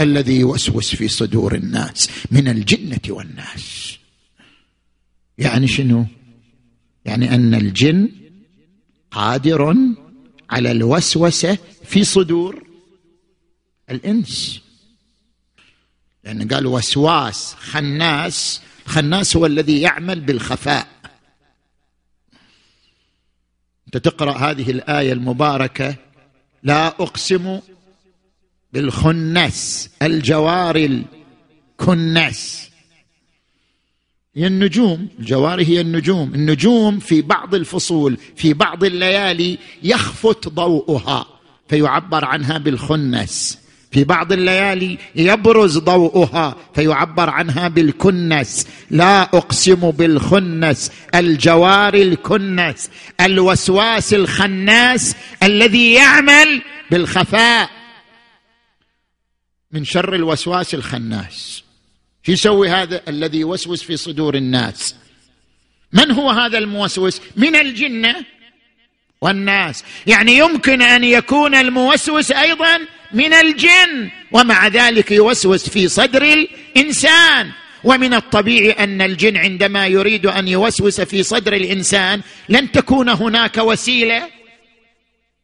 [0.01, 3.99] الذي يوسوس في صدور الناس من الجنة والناس.
[5.39, 6.07] يعني شنو؟
[7.05, 8.11] يعني أن الجن
[9.11, 9.77] قادر
[10.51, 12.67] على الوسوسة في صدور
[13.91, 14.61] الإنس.
[16.25, 20.95] لأن قال وسواس خناس خناس هو الذي يعمل بالخفاء
[23.84, 25.95] انت تقرأ هذه الآية المباركة
[26.63, 27.61] لا أقسم
[28.73, 30.77] بالخنس الجوار
[31.81, 32.71] الكنس.
[34.37, 41.27] هي النجوم الجواري هي النجوم النجوم في بعض الفصول في بعض الليالي يخفت ضوءها
[41.69, 43.64] فيعبر عنها بالخنس.
[43.95, 48.67] في بعض الليالي يبرز ضوءها فيعبر عنها بالكنس.
[48.91, 50.93] لا أقسم بالخنس.
[51.15, 52.91] الجوار الكنس.
[53.21, 57.71] الوسواس الخناس الذي يعمل بالخفاء.
[59.73, 61.63] من شر الوسواس الخناس.
[62.23, 64.95] شو يسوي هذا الذي يوسوس في صدور الناس؟
[65.93, 68.15] من هو هذا الموسوس؟ من الجنة
[69.21, 69.85] والناس.
[70.07, 72.79] يعني يمكن أن يكون الموسوس أيضا
[73.15, 77.51] من الجن ومع ذلك يوسوس في صدر الإنسان.
[77.85, 84.31] ومن الطبيعي أن الجن عندما يريد أن يوسوس في صدر الإنسان لن تكون هناك وسيلة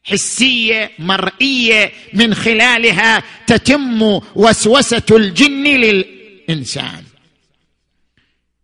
[0.04, 7.04] حسية مرئية من خلالها تتم وسوسة الجن للإنسان.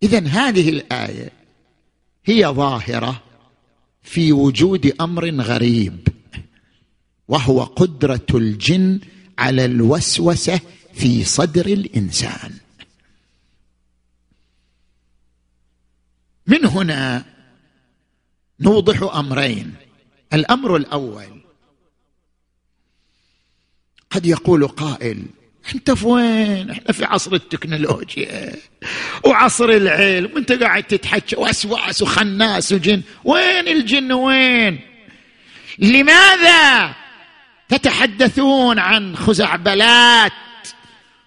[0.03, 1.31] اذا هذه الآية
[2.25, 3.23] هي ظاهرة
[4.03, 6.09] في وجود أمر غريب.
[7.29, 9.01] وهو قدرة الجن
[9.39, 10.61] على الوسوسة
[10.95, 12.53] في صدر الإنسان.
[16.47, 17.25] من هنا
[18.61, 19.75] نوضح أمرين.
[20.33, 21.41] الأمر الأول
[24.11, 25.27] قد يقول قائل
[25.75, 28.57] أنت في وين إحنا في عصر التكنولوجيا
[29.25, 33.03] وعصر العلم وأنت قاعد تتحكى واسواس وخناس وجن.
[33.25, 34.81] وين الجن؟ وين؟
[35.79, 36.95] لماذا
[37.69, 40.33] تتحدثون عن خزعبلات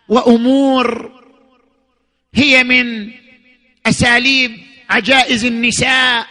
[0.07, 1.11] وأمور
[2.33, 3.11] هي من
[3.85, 4.57] أساليب
[4.89, 6.27] عجائز النساء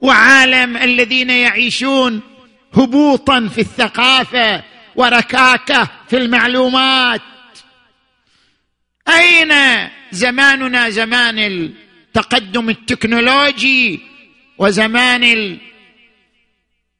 [0.00, 2.20] وعالم الذين يعيشون
[2.74, 4.62] هبوطا في الثقافة
[4.96, 7.20] وركاكة في المعلومات.
[9.08, 9.52] أين
[10.12, 14.00] زماننا؟ زمان التقدم التكنولوجي
[14.58, 15.58] وزمان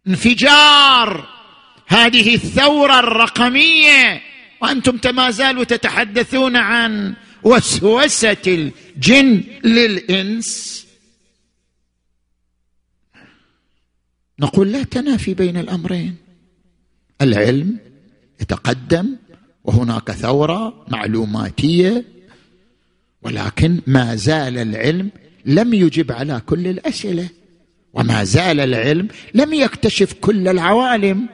[0.06, 1.31] الانفجار
[1.92, 4.22] هذه الثورة الرقمية
[4.62, 10.82] وأنتم ما زالوا تتحدثون عن وسوسة الجن للإنس.
[14.40, 16.16] نقول لا تنافي بين الأمرين.
[17.20, 17.78] العلم
[18.40, 19.16] يتقدم
[19.64, 22.04] وهناك ثورة معلوماتية
[23.22, 25.10] ولكن ما زال العلم
[25.44, 27.28] لم يجب على كل الأسئلة
[27.92, 31.28] وما زال العلم لم يكتشف كل العوالم.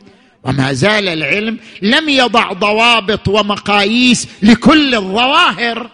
[0.45, 5.91] وما زال العلم لم يضع ضوابط ومقاييس لكل الظواهر.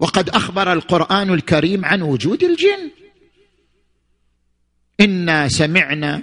[0.00, 2.90] وقد أخبر القرآن الكريم عن وجود الجن.
[5.00, 6.22] إنا سمعنا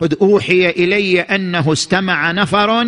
[0.00, 2.84] قد أوحي إلي أنه استمع نفر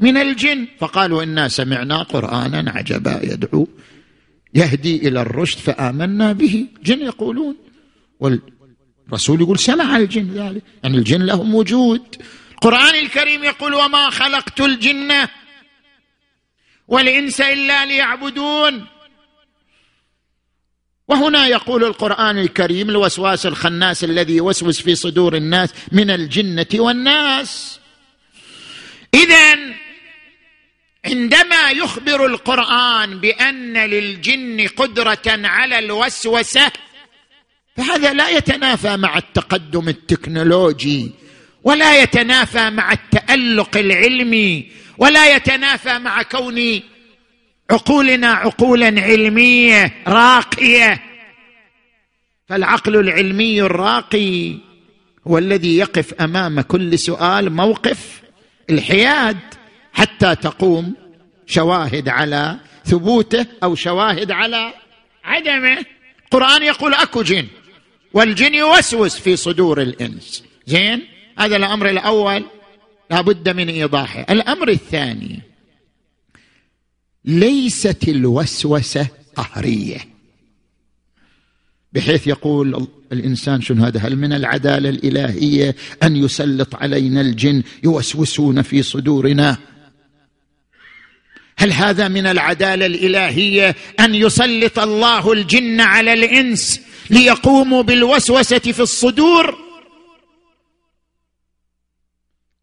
[0.00, 0.66] من الجن.
[0.78, 3.68] فقالوا إنا سمعنا قرآنا عجبا يدعو
[4.54, 6.66] يهدي إلى الرشد فآمنا به.
[6.82, 7.56] جن يقولون
[9.06, 12.22] والرسول يقول سمع الجن ذلك يعني الجن لهم وجود.
[12.52, 15.28] القرآن الكريم يقول وما خلقت الجن
[16.88, 18.86] والإنس إلا ليعبدون.
[21.08, 27.80] وهنا يقول القرآن الكريم الوسواس الخناس الذي يوسوس في صدور الناس من الجنة والناس.
[29.14, 29.58] اذا
[31.04, 36.72] عندما يخبر القرآن بأن للجن قدرة على الوسوسة
[37.76, 41.10] فهذا لا يتنافى مع التقدم التكنولوجي
[41.64, 46.80] ولا يتنافى مع التألق العلمي ولا يتنافى مع كون
[47.70, 51.02] عقولنا عقولا علمية راقية.
[52.48, 54.54] فالعقل العلمي الراقي
[55.28, 58.22] هو الذي يقف أمام كل سؤال موقف
[58.70, 59.38] الحياد
[59.92, 60.94] حتى تقوم
[61.46, 64.74] شواهد على ثبوته أو شواهد على
[65.24, 65.84] عدمه.
[66.24, 67.46] القران يقول أكو جن.
[68.14, 70.44] والجن يوسوس في صدور الإنس.
[70.66, 71.02] زين؟
[71.38, 72.44] هذا الأمر الأول
[73.10, 74.26] لا بد من إيضاحه.
[74.30, 75.40] الأمر الثاني
[77.24, 79.06] ليست الوسوسة
[79.36, 79.98] قهرية.
[81.92, 88.82] بحيث يقول الإنسان شنو هذا؟ هل من العدالة الإلهية أن يسلط علينا الجن يوسوسون في
[88.82, 89.58] صدورنا؟
[91.62, 99.58] هل هذا من العدالة الإلهية أن يسلط الله الجن على الإنس ليقوموا بالوسوسة في الصدور؟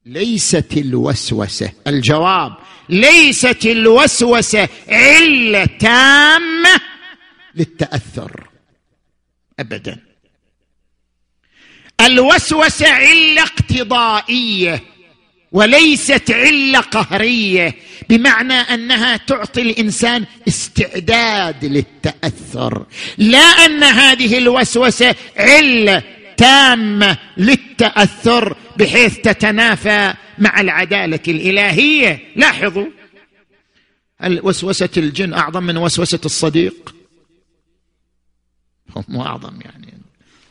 [0.06, 2.54] ليست الوسوسة الجواب
[2.90, 6.82] ليست الوسوسة عله تامة
[7.56, 8.50] للتأثر
[9.60, 9.98] ابدا.
[12.02, 14.84] الوسوسة عله اقتضائية
[15.52, 17.76] وليست علة قهرية
[18.10, 22.86] بمعنى أنها تعطي الإنسان استعداد للتأثر.
[23.18, 26.04] لا أن هذه الوسوسة علة
[26.38, 32.20] تامة للتأثر بحيث تتنافى مع العدالة الإلهية.
[32.36, 32.88] لاحظوا
[34.24, 36.96] وسوسه الجن أعظم من وسوسة الصديق.
[38.96, 39.94] هم أعظم يعني.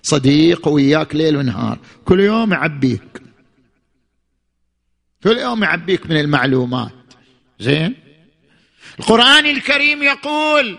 [0.03, 1.79] صديق وياك ليل ونهار.
[2.05, 3.28] كل يوم يعبيك.
[5.25, 6.93] كل يوم يعبيك من المعلومات.
[7.61, 7.95] زين؟
[9.01, 10.79] القرآن الكريم يقول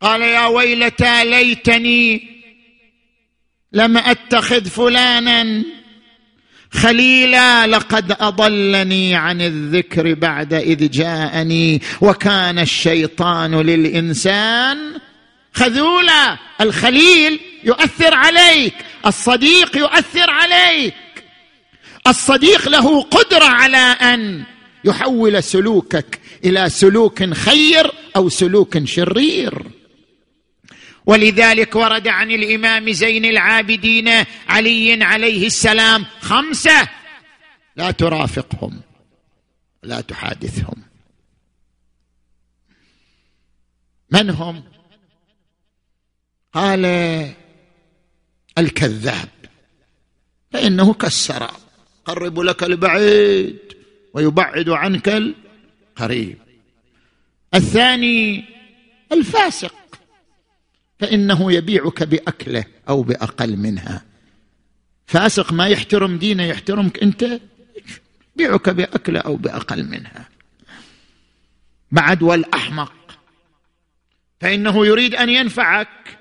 [0.00, 2.38] قال يا ويلتى ليتني
[3.72, 5.64] لم أتخذ فلانا
[6.72, 14.98] خليلا لقد أضلني عن الذكر بعد إذ جاءني وكان الشيطان للإنسان
[15.52, 16.38] خذولا.
[16.60, 18.74] الخليل يؤثر عليك
[19.06, 20.94] الصديق يؤثر عليك.
[22.10, 24.44] الصديق له قدرة على أن
[24.84, 29.70] يحول سلوكك إلى سلوك خير أو سلوك شرير.
[31.06, 34.08] ولذلك ورد عن الإمام زين العابدين
[34.48, 36.88] علي عليه السلام خمسة
[37.76, 38.80] لا ترافقهم
[39.82, 40.82] لا تحادثهم.
[44.10, 44.64] من هم؟
[46.54, 46.84] قال
[48.58, 49.28] الكذاب
[50.52, 51.67] فانه كالسراب
[52.08, 53.58] قرب لك البعيد
[54.14, 56.38] ويبعد عنك القريب.
[57.54, 58.44] الثاني
[59.12, 59.74] الفاسق
[61.00, 64.04] فإنه يبيعك بأكله أو بأقل منها.
[65.06, 67.40] فاسق ما يحترم دينه يحترمك أنت
[68.34, 70.28] يبيعك بأكله أو بأقل منها.
[71.90, 72.92] بعد والاحمق
[74.40, 76.18] فإنه يريد أن ينفعك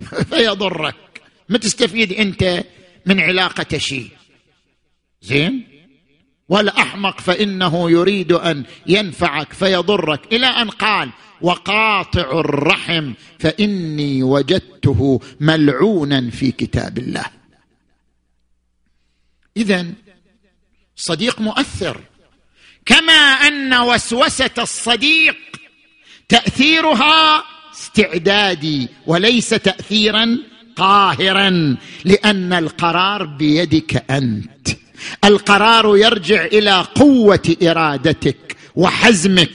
[0.30, 1.22] فيضرك.
[1.48, 2.64] ما تستفيد أنت
[3.06, 4.19] من علاقة شيء.
[5.22, 5.66] زين؟
[6.48, 10.32] والأحمق فإنه يريد أن ينفعك فيضرك.
[10.32, 11.10] إلى أن قال
[11.40, 17.24] وقاطع الرحم فإني وجدته ملعونا في كتاب الله.
[19.56, 19.86] اذا
[20.96, 22.00] صديق مؤثر
[22.86, 25.36] كما أن وسوسة الصديق
[26.28, 30.38] تأثيرها استعدادي وليس تاثيرا
[30.76, 34.68] قاهرا لأن القرار بيدك أنت.
[35.24, 39.50] القرار يرجع إلى قوة إرادتك وحزمك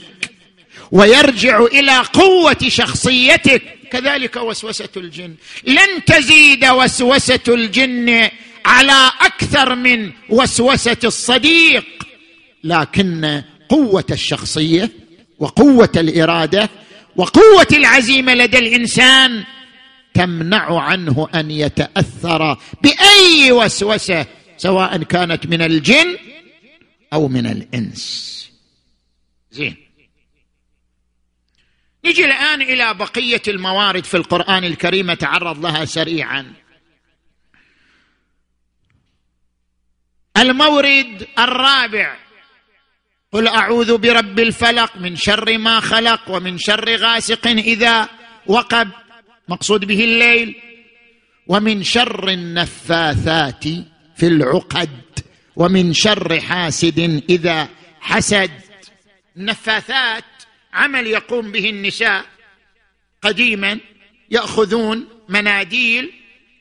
[0.92, 3.62] ويرجع إلى قوة شخصيتك.
[3.90, 5.34] كذلك وسوسة الجن.
[5.64, 8.28] لن تزيد وسوسة الجن
[8.66, 11.84] على أكثر من وسوسة الصديق
[12.64, 14.90] لكن قوة الشخصية
[15.38, 16.70] وقوة الإرادة
[17.16, 19.44] وقوة العزيمة لدى الإنسان
[20.14, 24.26] تمنع عنه أن يتأثر بأي وسوسة
[24.56, 26.18] سواء كانت من الجن
[27.12, 28.36] أو من الإنس.
[29.50, 29.76] زين.
[32.04, 36.52] نجي الآن إلى بقية الموارد في القرآن الكريم تعرض لها سريعا.
[40.36, 42.16] المورد الرابع.
[43.32, 48.08] قل أعوذ برب الفلق من شر ما خلق ومن شر غاسق إذا
[48.46, 48.90] وقب.
[49.48, 50.56] مقصود به الليل.
[51.46, 53.64] ومن شر النفاثات
[54.16, 54.90] في العقد
[55.56, 57.68] ومن شر حاسد إذا
[58.00, 58.50] حسد.
[59.36, 60.24] النفاثات
[60.72, 62.24] عمل يقوم به النساء.
[63.22, 63.78] قديما
[64.30, 66.12] يأخذون مناديل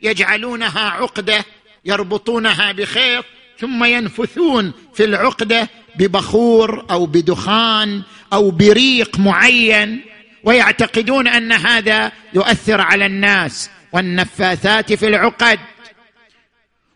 [0.01, 1.45] يجعلونها عقدة
[1.85, 3.25] يربطونها بخيط
[3.59, 8.03] ثم ينفثون في العقدة ببخور أو بدخان
[8.33, 10.01] أو بريق معين
[10.43, 13.69] ويعتقدون أن هذا يؤثر على الناس.
[13.93, 15.59] والنفاثات في العقد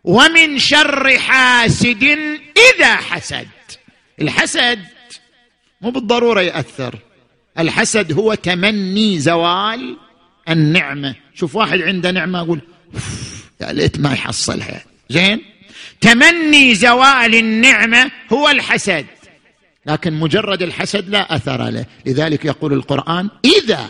[0.04, 2.04] ومن شر حاسد
[2.76, 3.48] إذا حسد.
[4.22, 4.80] الحسد
[5.82, 6.96] مو بالضرورة يأثر.
[7.60, 9.98] الحسد هو تمني زوال
[10.50, 11.16] النعمة.
[11.36, 12.62] شوف واحد عنده نعمة يقول
[13.62, 14.84] يا ليت ما يحصلها.
[15.10, 15.42] زين؟
[16.02, 19.06] تمني زوال النعمة هو الحسد.
[19.86, 21.86] لكن مجرد الحسد لا أثر له.
[22.06, 23.90] لذلك يقول القرآن إذا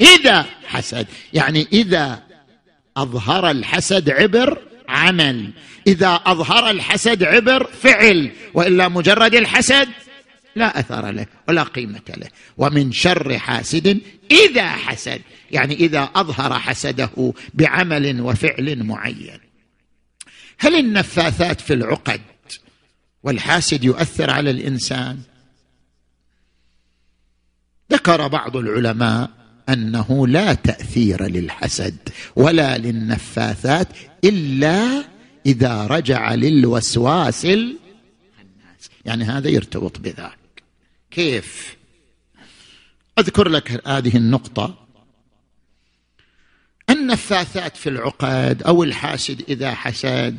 [0.00, 1.06] إذا حسد.
[1.32, 2.22] يعني إذا
[2.96, 4.58] أظهر الحسد عبر
[4.88, 5.50] عمل.
[5.86, 9.88] إذا أظهر الحسد عبر فعل وإلا مجرد الحسد
[10.56, 12.28] لا أثر له ولا قيمة له.
[12.56, 15.20] ومن شر حاسد إذا حسد
[15.50, 19.38] يعني إذا أظهر حسده بعمل وفعل معين.
[20.58, 22.20] هل النفاثات في العقد
[23.22, 25.20] والحاسد يؤثر على الإنسان؟
[27.92, 29.30] ذكر بعض العلماء
[29.68, 31.96] أنه لا تأثير للحسد
[32.36, 33.88] ولا للنفاثات
[34.24, 35.04] إلا
[35.46, 37.76] إذا رجع للوسواس الناس
[39.04, 40.38] يعني هذا يرتبط بذاك
[41.10, 41.76] كيف؟
[43.18, 44.74] أذكر لك هذه النقطة.
[46.90, 50.38] النفاثات في العقد أو الحاسد إذا حسد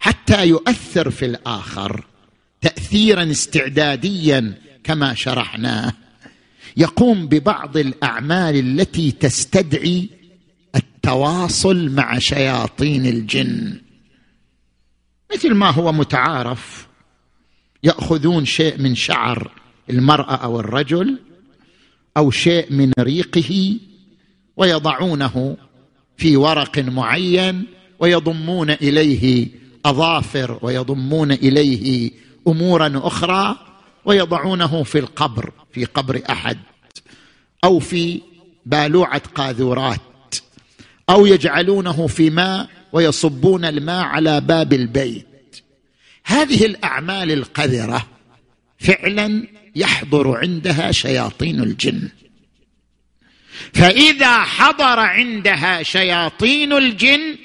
[0.00, 2.04] حتى يؤثر في الآخر
[2.60, 4.54] تاثيرا استعداديا
[4.84, 5.92] كما شرحناه.
[6.76, 10.08] يقوم ببعض الأعمال التي تستدعي
[10.76, 13.80] التواصل مع شياطين الجن.
[15.34, 16.86] مثل ما هو متعارف
[17.82, 19.50] يأخذون شيء من شعر
[19.90, 21.18] المرأة أو الرجل
[22.16, 23.78] أو شيء من ريقه
[24.56, 25.56] ويضعونه
[26.16, 27.64] في ورق معين
[27.98, 29.48] ويضمون إليه
[29.86, 32.10] أظافر ويضمون إليه
[32.48, 33.56] أمورا أخرى
[34.04, 36.58] ويضعونه في القبر في قبر أحد
[37.64, 38.22] أو في
[38.66, 40.00] بالوعة قاذورات
[41.10, 45.26] أو يجعلونه في ماء ويصبون الماء على باب البيت.
[46.24, 48.06] هذه الأعمال القذرة
[48.78, 49.46] فعلا
[49.76, 52.08] يحضر عندها شياطين الجن.
[53.72, 57.36] فإذا حضر عندها شياطين الجن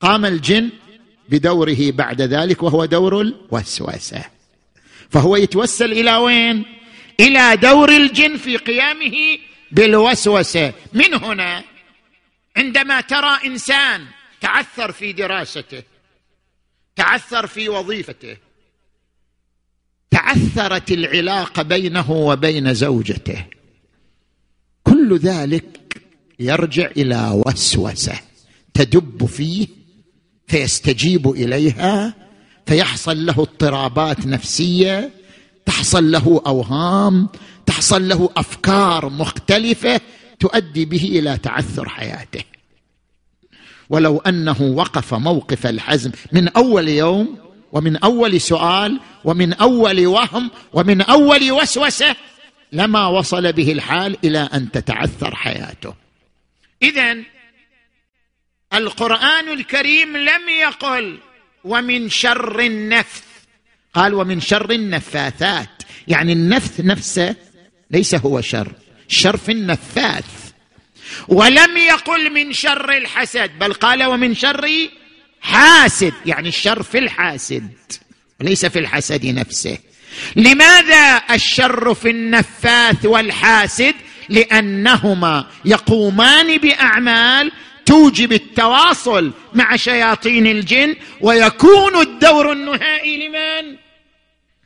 [0.00, 0.70] قام الجن
[1.28, 4.33] بدوره بعد ذلك وهو دور الوسوسة.
[5.10, 6.64] فهو يتوسل إلى وين؟
[7.20, 9.38] إلى دور الجن في قيامه
[9.72, 10.72] بالوسوسة.
[10.92, 11.64] من هنا؟
[12.56, 14.06] عندما ترى إنسان
[14.40, 15.82] تعثر في دراسته
[16.96, 18.36] تعثر في وظيفته
[20.10, 23.46] تعثرت العلاقة بينه وبين زوجته
[24.82, 26.02] كل ذلك
[26.38, 28.20] يرجع إلى وسوسة
[28.74, 29.66] تدب فيه
[30.46, 32.14] فيستجيب إليها
[32.66, 35.10] فيحصل له اضطرابات نفسية
[35.66, 37.28] تحصل له أوهام
[37.66, 40.00] تحصل له أفكار مختلفة
[40.40, 42.44] تؤدي به إلى تعثر حياته.
[43.90, 47.38] ولو أنه وقف موقف الحزم من أول يوم
[47.72, 52.16] ومن أول سؤال ومن أول وهم ومن أول وسوسة
[52.72, 55.94] لما وصل به الحال إلى أن تتعثر حياته.
[56.82, 57.16] اذا
[58.74, 61.18] القرآن الكريم لم يقل
[61.64, 63.22] ومن شر النفث.
[63.94, 65.82] قال ومن شر النفاثات.
[66.08, 67.36] يعني النفث نفسه
[67.90, 68.72] ليس هو شر.
[69.10, 70.24] الشر في النفاث.
[71.28, 74.70] ولم يقل من شر الحسد بل قال ومن شر
[75.40, 76.12] حاسد.
[76.26, 77.68] يعني الشر في الحاسد.
[78.40, 79.78] وليس في الحسد نفسه.
[80.36, 83.94] لماذا الشر في النفاث والحاسد؟
[84.28, 87.52] لأنهما يقومان بأعمال
[87.86, 93.76] توجب التواصل مع شياطين الجن ويكون الدور النهائي لمن؟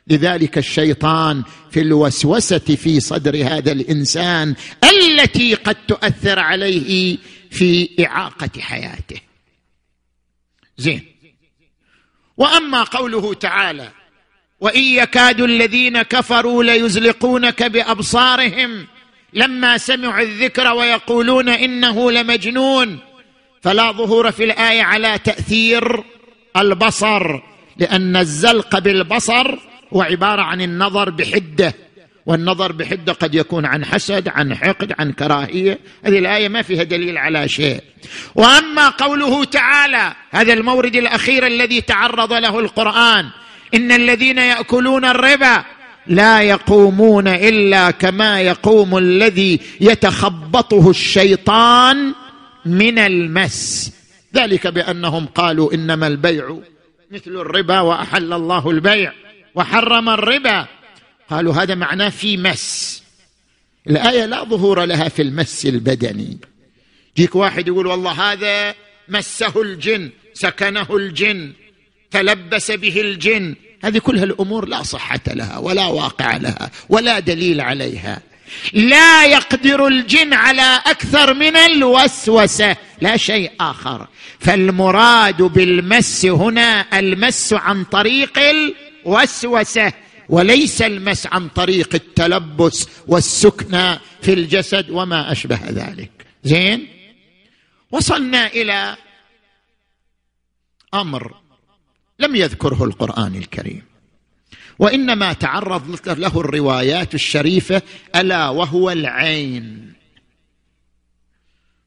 [0.07, 7.17] لذلك الشيطان في الوسوسة في صدر هذا الإنسان التي قد تؤثر عليه
[7.51, 9.21] في إعاقة حياته.
[10.77, 11.05] زين.
[12.37, 13.91] وأما قوله تعالى
[14.59, 18.87] وإن يكاد الذين كفروا ليزلقونك بأبصارهم
[19.33, 22.99] لما سمعوا الذكر ويقولون إنه لمجنون
[23.61, 26.03] فلا ظهور في الآية على تأثير
[26.57, 27.39] البصر
[27.77, 29.59] لأن الزلق بالبصر
[29.93, 31.73] هو عبارة عن النظر بحدة
[32.25, 35.79] والنظر بحدة قد يكون عن حسد عن حقد عن كراهية.
[36.05, 37.81] هذه الآية ما فيها دليل على شيء.
[38.35, 43.29] وأما قوله تعالى هذا المورد الأخير الذي تعرض له القرآن
[43.73, 45.63] إن الذين يأكلون الربا
[46.07, 52.13] لا يقومون إلا كما يقوم الذي يتخبطه الشيطان
[52.65, 53.91] من المس.
[54.35, 56.59] ذلك بأنهم قالوا إنما البيع
[57.11, 59.13] مثل الربا وأحل الله البيع
[59.55, 60.67] وحرم الربا.
[61.29, 63.03] قالوا هذا معناه في مس.
[63.87, 66.37] الآية لا ظهور لها في المس البدني.
[67.17, 68.75] جيك واحد يقول والله هذا
[69.07, 71.53] مسه الجن سكنه الجن
[72.11, 73.55] تلبس به الجن.
[73.83, 78.21] هذه كلها الأمور لا صحة لها ولا واقع لها ولا دليل عليها.
[78.73, 82.75] لا يقدر الجن على أكثر من الوسوسة.
[83.01, 84.07] لا شيء آخر.
[84.39, 89.93] فالمراد بالمس هنا المس عن طريق الوسوسة
[90.29, 96.11] وليس المس عن طريق التلبس والسكنى في الجسد وما أشبه ذلك.
[96.43, 96.87] زين؟
[97.91, 98.97] وصلنا إلى
[100.93, 101.33] أمر
[102.19, 103.88] لم يذكره القرآن الكريم.
[104.79, 107.81] وإنما تعرض له الروايات الشريفة
[108.15, 109.93] ألا وهو العين.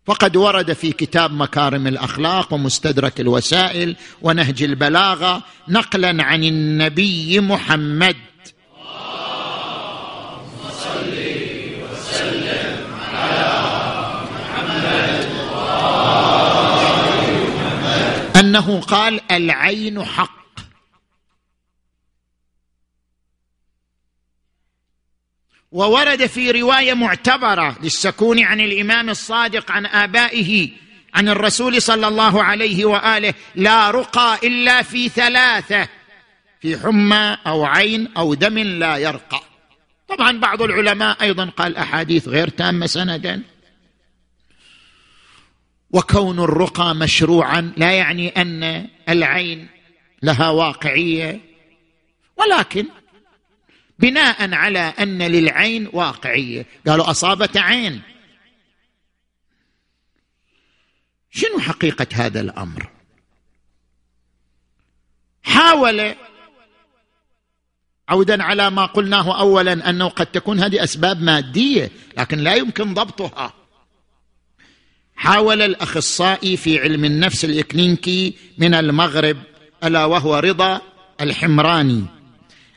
[0.07, 8.17] فقد ورد في كتاب مكارم الأخلاق ومستدرك الوسائل ونهج البلاغة نقلا عن النبي محمد.
[18.37, 20.42] أنه قال العين حق.
[25.73, 30.71] وورد في رواية معتبرة للسكون عن الإمام الصادق عن آبائه
[31.15, 35.89] عن الرسول صلى الله عليه وآله لا رقى إلا في ثلاثة
[36.61, 39.41] في حمى أو عين أو دم لا يرقى.
[40.09, 43.43] طبعا بعض العلماء أيضا قال أحاديث غير تامة سندا.
[45.91, 49.69] وكون الرقى مشروعا لا يعني أن العين
[50.23, 51.41] لها واقعية
[52.37, 52.87] ولكن
[54.03, 56.67] بناء على أن للعين واقعية.
[56.87, 58.03] قالوا اصابت عين.
[61.31, 62.91] شنو حقيقة هذا الأمر؟
[65.43, 66.15] حاول
[68.09, 73.55] عودا على ما قلناه أولا أنه قد تكون هذه أسباب مادية لكن لا يمكن ضبطها.
[75.17, 79.37] حاول الأخصائي في علم النفس الاكلينكي من المغرب
[79.85, 80.81] ألا وهو رضا
[81.21, 82.22] الحمراني.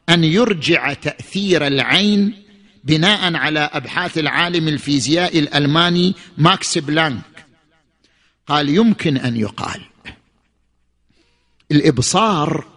[0.09, 2.43] أن يرجع تأثير العين
[2.83, 7.45] بناء على أبحاث العالم الفيزيائي الألماني ماكس بلانك.
[8.47, 9.81] قال يمكن أن يقال
[11.71, 12.67] الإبصار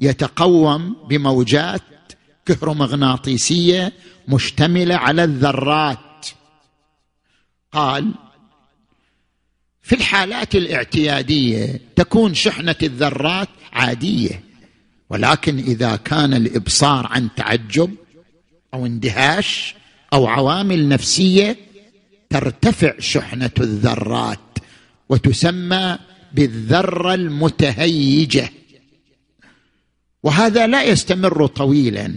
[0.00, 1.82] يتقوم بموجات
[2.46, 3.92] كهرومغناطيسية
[4.28, 6.26] مشتملة على الذرات.
[7.72, 8.14] قال
[9.82, 14.47] في الحالات الاعتيادية تكون شحنة الذرات عادية.
[15.10, 17.94] ولكن إذا كان الإبصار عن تعجب
[18.74, 19.74] أو اندهاش
[20.12, 21.56] أو عوامل نفسية
[22.30, 24.58] ترتفع شحنة الذرات
[25.08, 25.98] وتسمى
[26.32, 28.50] بالذرة المتهيجة.
[30.22, 32.14] وهذا لا يستمر طويلا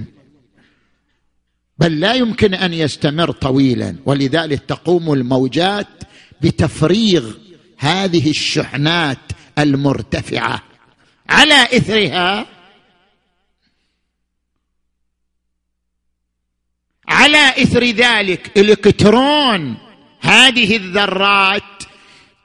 [1.77, 3.95] بل لا يمكن أن يستمر طويلا.
[4.05, 5.87] ولذلك تقوم الموجات
[6.41, 7.33] بتفريغ
[7.77, 9.17] هذه الشحنات
[9.59, 10.63] المرتفعة
[11.29, 12.60] على إثرها
[17.11, 19.77] على إثر ذلك إلكترون.
[20.21, 21.83] هذه الذرات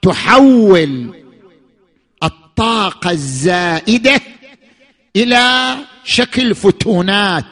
[0.01, 1.15] تحول
[2.23, 4.21] الطاقة الزائدة
[5.15, 7.45] إلى شكل فتونات.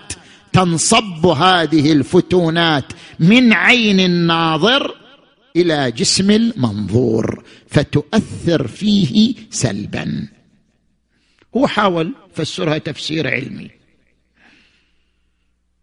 [0.53, 4.95] تنصب هذه الفتونات من عين الناظر
[5.55, 10.27] إلى جسم المنظور فتؤثر فيه سلبا.
[11.57, 13.71] هو حاول فسرها تفسير علمي.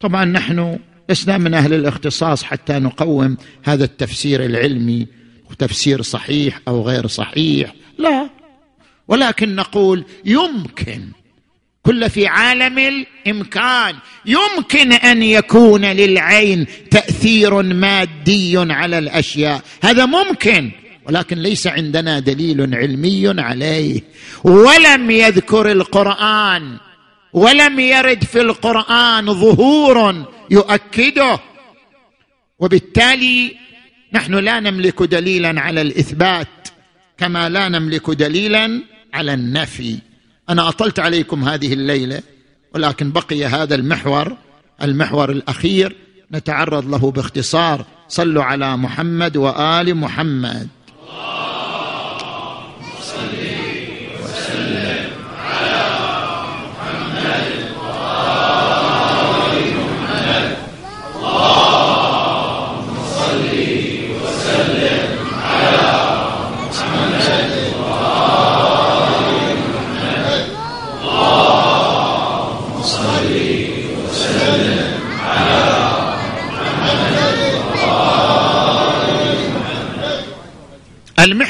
[0.01, 0.79] طبعا نحن
[1.13, 5.07] لسنا من أهل الاختصاص حتى نقوم هذا التفسير العلمي
[5.59, 7.75] تفسير صحيح أو غير صحيح.
[7.99, 8.31] لا.
[9.09, 11.09] ولكن نقول يمكن.
[11.83, 13.95] كل في عالم الإمكان.
[14.27, 19.63] يمكن أن يكون للعين تأثير مادي على الأشياء.
[19.83, 20.71] هذا ممكن.
[21.07, 24.01] ولكن ليس عندنا دليل علمي عليه.
[24.45, 26.77] ولم يذكر القرآن.
[27.33, 31.41] ولم يرد في القرآن ظهور يؤكده.
[32.59, 33.57] وبالتالي
[34.13, 36.69] نحن لا نملك دليلا على الإثبات
[37.19, 38.83] كما لا نملك دليلا
[39.15, 39.99] على النفي.
[40.49, 42.23] أنا أطلت عليكم هذه الليلة
[42.75, 44.37] ولكن بقي هذا المحور
[44.83, 45.97] المحور الأخير.
[46.33, 47.87] نتعرض له باختصار.
[48.09, 50.69] صلوا على محمد وآل محمد.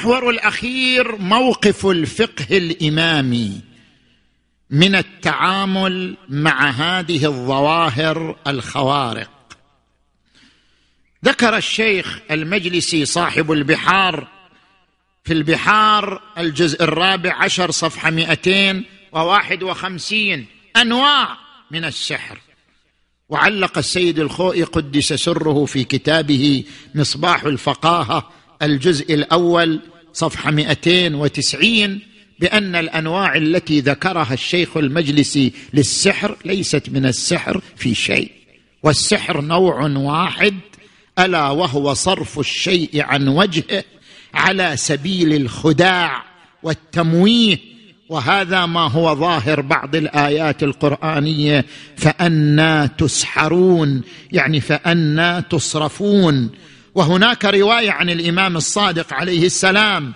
[0.03, 3.61] المحور الأخير موقف الفقه الإمامي
[4.71, 9.31] من التعامل مع هذه الظواهر الخوارق.
[11.25, 14.29] ذكر الشيخ المجلسي صاحب البحار
[15.25, 17.71] في البحار الجزء الرابع عشر
[19.13, 20.47] وواحد وخمسين
[20.77, 21.37] أنواع
[21.71, 22.39] من السحر.
[23.29, 28.33] وعلق السيد الخوئي قدس سره في كتابه مصباح الفقاهة
[28.63, 32.01] الجزء الأول صفحة 290
[32.41, 38.31] بأن الأنواع التي ذكرها الشيخ المجلسي للسحر ليست من السحر في شيء
[38.83, 40.55] والسحر نوع واحد
[41.19, 43.85] ألا وهو صرف الشيء عن وجهه
[44.35, 46.25] على سبيل الخداع
[46.63, 47.59] والتمويه
[48.09, 51.65] وهذا ما هو ظاهر بعض الآيات القرآنية
[51.97, 54.03] فأنا تسحرون
[54.33, 56.51] يعني فأنا تصرفون
[56.95, 60.13] وهناك رواية عن الإمام الصادق عليه السلام.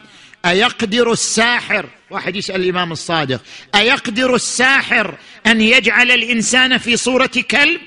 [0.47, 3.41] أيقدر الساحر واحد يسأل الإمام الصادق.
[3.75, 5.15] أيقدر الساحر
[5.47, 7.81] أن يجعل الإنسان في صورة كلب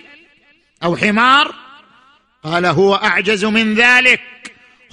[0.83, 1.55] أو حمار؟
[2.43, 4.21] قال هو أعجز من ذلك.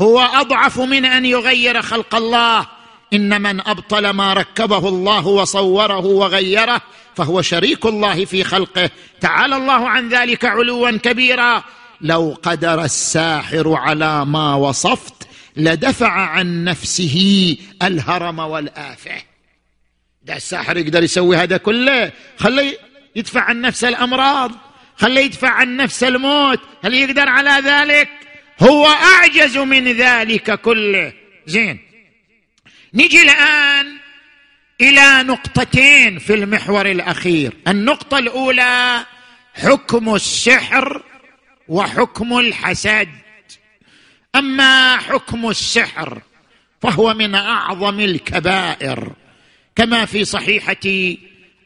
[0.01, 2.67] هو أضعف من أن يغير خلق الله.
[3.13, 6.81] إن من أبطل ما ركبه الله وصوره وغيره
[7.17, 8.91] فهو شريك الله في خلقه.
[9.21, 11.65] تعالى الله عن ذلك علوا كبيرا.
[12.01, 19.23] لو قدر الساحر على ما وصفت لدفع عن نفسه الهرم والآفة.
[20.23, 22.13] ده الساحر يقدر يسوي هذا كله.
[22.37, 22.79] خليه
[23.17, 24.53] يدفع عن نفسه الأمراض.
[24.97, 26.61] خليه يدفع عن نفسه الموت.
[26.85, 28.09] هل يقدر على ذلك؟
[28.63, 31.13] هو أعجز من ذلك كله.
[31.47, 31.79] زين.
[32.95, 33.97] نجي الآن
[34.81, 37.53] إلى نقطتين في المحور الأخير.
[37.69, 39.07] النقطة الأولى
[39.55, 41.03] حكم السحر
[41.69, 43.09] وحكم الحسد.
[44.35, 46.23] أما حكم السحر
[46.83, 49.13] فهو من أعظم الكبائر.
[49.77, 51.17] كما في صحيحة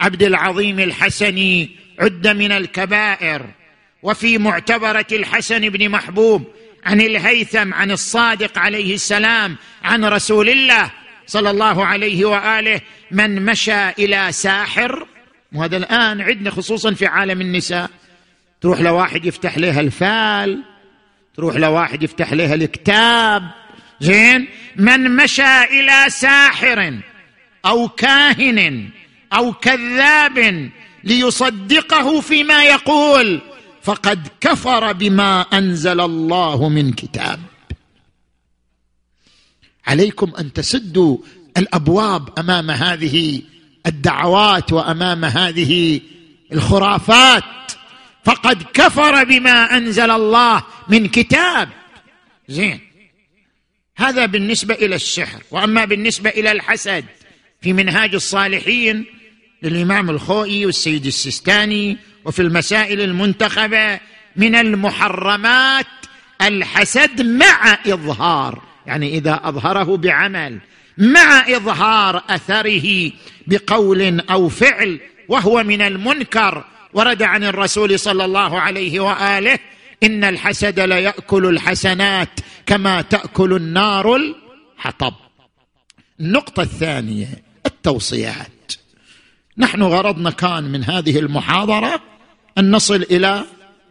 [0.00, 3.46] عبد العظيم الحسني عد من الكبائر
[4.02, 6.44] وفي معتبرة الحسن بن محبوب
[6.84, 10.90] عن الهيثم عن الصادق عليه السلام عن رسول الله
[11.26, 12.80] صلى الله عليه وآله
[13.10, 15.06] من مشى إلى ساحر.
[15.52, 17.90] وهذا الآن عندنا خصوصا في عالم النساء.
[18.60, 20.62] تروح لواحد يفتح لها الفال
[21.36, 23.50] تروح لواحد يفتح لها الكتاب.
[24.00, 27.00] زين؟ من مشى إلى ساحر
[27.66, 28.88] أو كاهن
[29.32, 30.70] أو كذاب
[31.04, 33.40] ليصدقه فيما يقول
[33.82, 37.40] فقد كفر بما أنزل الله من كتاب.
[39.86, 41.18] عليكم أن تسدوا
[41.56, 43.42] الأبواب أمام هذه
[43.86, 46.00] الدعوات وأمام هذه
[46.52, 47.44] الخرافات.
[48.24, 51.68] فقد كفر بما أنزل الله من كتاب.
[52.48, 52.80] زين.
[53.96, 57.04] هذا بالنسبة إلى السحر وأما بالنسبة إلى الحسد
[57.62, 59.06] في منهاج الصالحين
[59.62, 64.00] للإمام الخوئي والسيد السيستاني وفي المسائل المنتخبة
[64.36, 65.86] من المحرمات
[66.42, 70.58] الحسد مع إظهار يعني إذا أظهره بعمل
[70.98, 73.12] مع إظهار أثره
[73.46, 76.64] بقول أو فعل وهو من المنكر
[76.94, 79.58] ورد عن الرسول صلى الله عليه وآله
[80.02, 85.14] إن الحسد ليأكل الحسنات كما تأكل النار الحطب.
[86.20, 87.28] النقطة الثانية
[87.66, 88.72] التوصيات.
[89.58, 92.02] نحن غرضنا كان من هذه المحاضرة
[92.58, 93.44] أن نصل إلى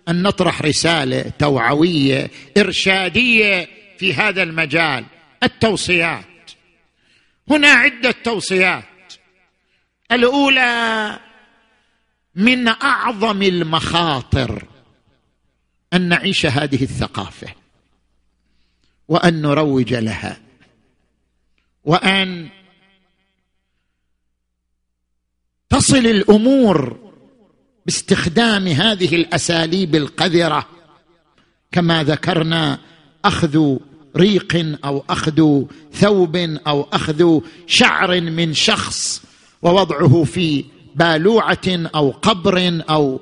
[0.10, 5.06] أن نطرح رسالة توعوية إرشادية في هذا المجال
[5.44, 6.26] التوصيات.
[7.50, 8.84] هنا عدة توصيات.
[10.12, 11.20] الأولى
[12.40, 14.66] من أعظم المخاطر
[15.94, 17.48] أن نعيش هذه الثقافة
[19.08, 20.40] وأن نروج لها
[21.84, 22.50] وأن
[25.70, 26.98] تصل الأمور
[27.86, 30.68] باستخدام هذه الأساليب القذرة
[31.72, 32.80] كما ذكرنا
[33.26, 33.78] أخذ
[34.16, 35.64] ريق أو أخذ
[35.94, 36.36] ثوب
[36.68, 39.22] أو أخذ شعر من شخص
[39.62, 40.66] ووضعه في
[40.96, 43.20] بالوعة أو قبر أو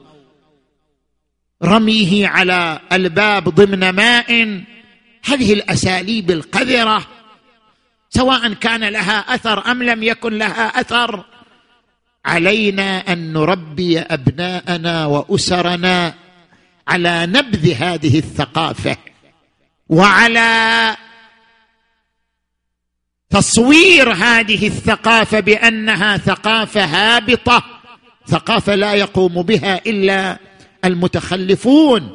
[1.64, 4.64] رميه على الباب ضمن ماء.
[5.26, 7.08] هذه الأساليب القذرة
[8.10, 11.26] سواء كان لها أثر أم لم يكن لها أثر
[12.26, 16.14] علينا أن نربي أبناءنا وأسرنا
[16.88, 18.98] على نبذ هذه الثقافة
[19.90, 20.96] وعلى
[23.30, 27.64] تصوير هذه الثقافة بأنها ثقافة هابطة
[28.28, 30.40] ثقافة لا يقوم بها إلا
[30.86, 32.12] المتخلفون.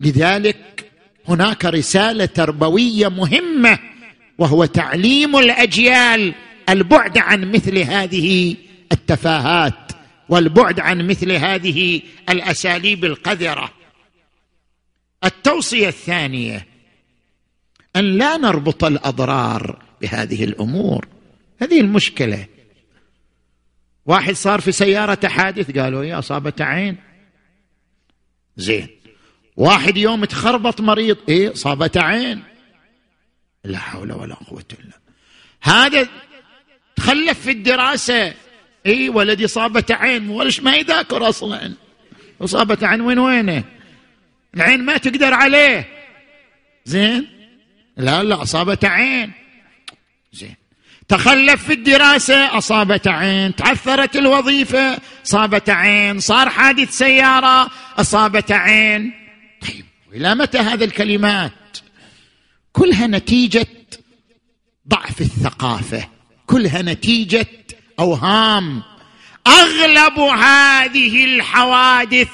[0.00, 0.90] لذلك
[1.28, 3.78] هناك رسالة تربوية مهمة
[4.38, 6.34] وهو تعليم الأجيال
[6.68, 8.56] البعد عن مثل هذه
[8.92, 9.92] التفاهات
[10.28, 13.70] والبعد عن مثل هذه الأساليب القذرة.
[15.24, 16.66] التوصية الثانية
[17.96, 21.08] أن لا نربط الأضرار بهذه الأمور.
[21.62, 22.46] هذه المشكلة.
[24.06, 26.96] واحد صار في سيارة حادث قالوا يا أصابته عين.
[28.56, 28.88] زين.
[29.56, 32.42] واحد يوم تخربط مريض إيه صابته عين.
[33.64, 34.98] لا حول ولا قوة إلا
[35.62, 36.08] هذا
[36.96, 38.34] تخلف في الدراسة.
[38.86, 40.28] اي ولدي صابته عين.
[40.28, 41.74] ولش ما يذاكر أصلا؟
[42.40, 43.64] وصابته عين وين وينه؟
[44.54, 45.88] العين ما تقدر عليه.
[46.84, 47.28] زين.
[47.96, 49.32] لا لا أصابته عين.
[50.32, 50.54] زين.
[51.08, 59.12] تخلف في الدراسة أصابت عين تعثرت الوظيفة أصابت عين صار حادث سيارة أصابت عين.
[59.62, 61.78] طيب إلى متى هذه الكلمات؟
[62.72, 63.66] كلها نتيجة
[64.88, 66.08] ضعف الثقافة.
[66.46, 67.46] كلها نتيجة
[67.98, 68.82] أوهام.
[69.46, 72.28] أغلب هذه الحوادث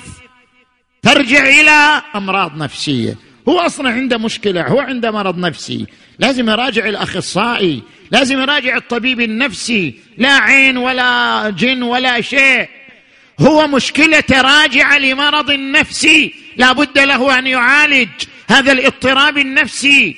[1.03, 3.17] ترجع إلى أمراض نفسية.
[3.49, 5.87] هو أصلا عنده مشكلة هو عنده مرض نفسي.
[6.19, 12.69] لازم يراجع الأخصائي لازم يراجع الطبيب النفسي لا عين ولا جن ولا شيء.
[13.41, 18.09] هو مشكلة راجعة لمرض نفسي لا بد له أن يعالج
[18.49, 20.17] هذا الاضطراب النفسي.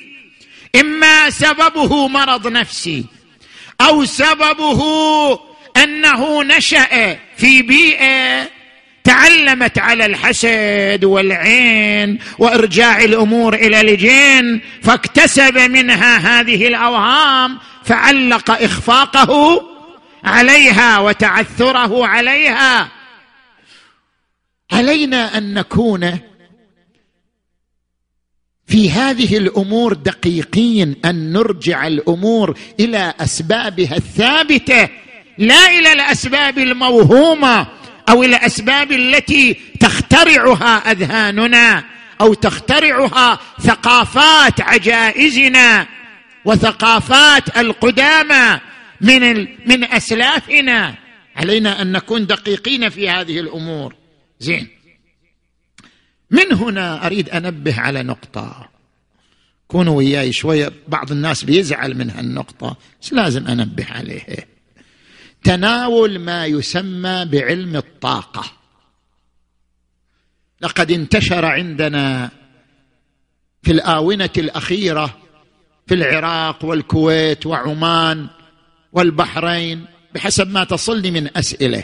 [0.79, 3.05] إما سببه مرض نفسي
[3.81, 4.81] أو سببه
[5.83, 8.54] أنه نشأ في بيئة
[9.05, 19.61] تعلمت على الحسد والعين وإرجاع الأمور إلى الجن فاكتسب منها هذه الأوهام فعلق إخفاقه
[20.23, 22.91] عليها وتعثره عليها.
[24.71, 26.19] علينا أن نكون
[28.67, 34.89] في هذه الأمور دقيقين أن نرجع الأمور إلى أسبابها الثابتة
[35.37, 37.67] لا إلى الأسباب الموهومة.
[38.09, 41.83] أو الاسباب التي تخترعها أذهاننا
[42.21, 45.87] أو تخترعها ثقافات عجائزنا
[46.45, 48.59] وثقافات القدامى
[49.01, 50.95] من من أسلافنا.
[51.35, 53.95] علينا أن نكون دقيقين في هذه الأمور.
[54.39, 54.67] زين.
[56.31, 58.69] من هنا أريد أنبه على نقطة.
[59.67, 64.45] كونوا وياي شوية بعض الناس بيزعل من هالنقطة بس لازم أنبه عليها
[65.45, 68.43] تناول ما يسمى بعلم الطاقة.
[70.61, 72.31] لقد انتشر عندنا
[73.63, 75.17] في الآونة الأخيرة
[75.87, 78.27] في العراق والكويت وعمان
[78.93, 79.85] والبحرين
[80.15, 81.83] بحسب ما تصلني من أسئلة.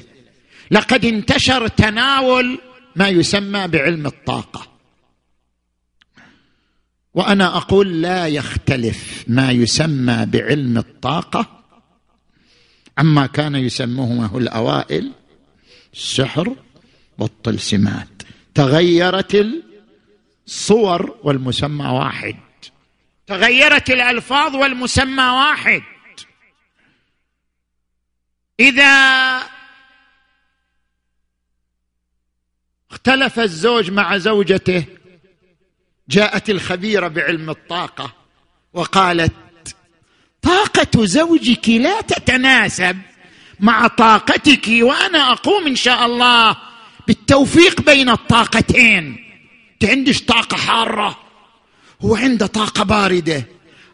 [0.71, 2.59] لقد انتشر تناول
[2.95, 4.67] ما يسمى بعلم الطاقة.
[7.13, 11.60] وأنا أقول لا يختلف ما يسمى بعلم الطاقة
[12.97, 15.11] عما كان يسمونه الأوائل
[15.93, 16.55] السحر
[17.17, 18.07] والطلسمات.
[18.55, 19.47] تغيرت
[20.47, 22.35] الصور والمسمى واحد.
[23.27, 25.81] تغيرت الألفاظ والمسمى واحد.
[28.59, 29.41] إذا
[32.91, 34.85] اختلف الزوج مع زوجته
[36.09, 38.13] جاءت الخبيرة بعلم الطاقة
[38.73, 39.33] وقالت
[40.41, 42.97] طاقة زوجك لا تتناسب
[43.59, 46.57] مع طاقتك وأنا أقوم إن شاء الله
[47.07, 49.25] بالتوفيق بين الطاقتين.
[49.73, 51.19] أنت عندك طاقة حارة
[52.01, 53.45] هو عنده طاقة باردة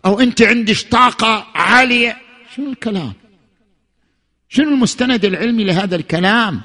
[0.06, 2.18] أو أنت عندك طاقة عالية.
[2.56, 3.14] شنو الكلام؟
[4.50, 6.62] شنو المستند العلمي لهذا الكلام؟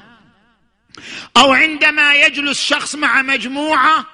[1.37, 4.05] أو عندما يجلس شخص مع مجموعة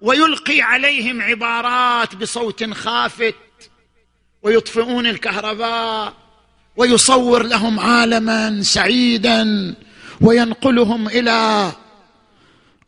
[0.00, 3.34] ويلقي عليهم عبارات بصوت خافت
[4.46, 6.12] ويطفئون الكهرباء
[6.76, 9.74] ويصور لهم عالما سعيدا
[10.20, 11.72] وينقلهم إلى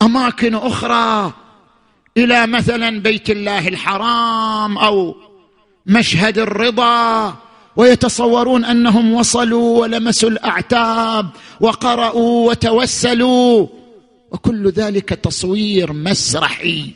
[0.02, 1.32] أماكن أخرى
[2.16, 5.16] إلى مثلا بيت الله الحرام أو
[5.86, 7.36] مشهد الرضا
[7.76, 11.26] ويتصورون أنهم وصلوا ولمسوا الأعتاب
[11.60, 13.66] وقرأوا وتوسلوا.
[14.30, 16.90] وكل ذلك تصوير مسرحي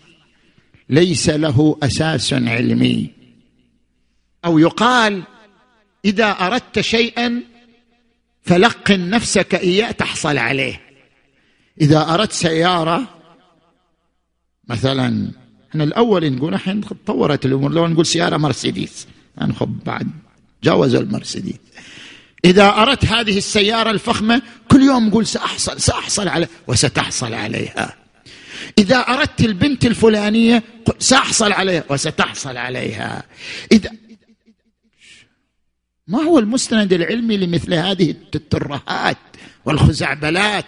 [0.91, 3.22] ليس له أساس علمي.
[4.45, 5.22] أو يقال
[6.05, 7.43] إذا أردت شيئا
[8.43, 10.80] فلقن نفسك إياه تحصل عليه.
[11.80, 13.03] إذا أردت سيارة
[14.68, 15.30] مثلا
[15.70, 19.07] إحنا الأول نقول الحين تطورت الأمور لو نقول سيارة مرسيدس
[19.40, 20.11] نخب بعد
[20.62, 21.59] جاوز المرسيدس.
[22.45, 27.97] إذا أردت هذه السيارة الفخمة كل يوم نقول سأحصل سأحصل على وستحصل عليها.
[28.78, 30.62] إذا أردت البنت الفلانية
[30.99, 33.22] سأحصل عليها وستحصل عليها.
[33.72, 33.90] إذا
[36.07, 39.18] ما هو المستند العلمي لمثل هذه الترهات
[39.64, 40.66] والخزعبلات؟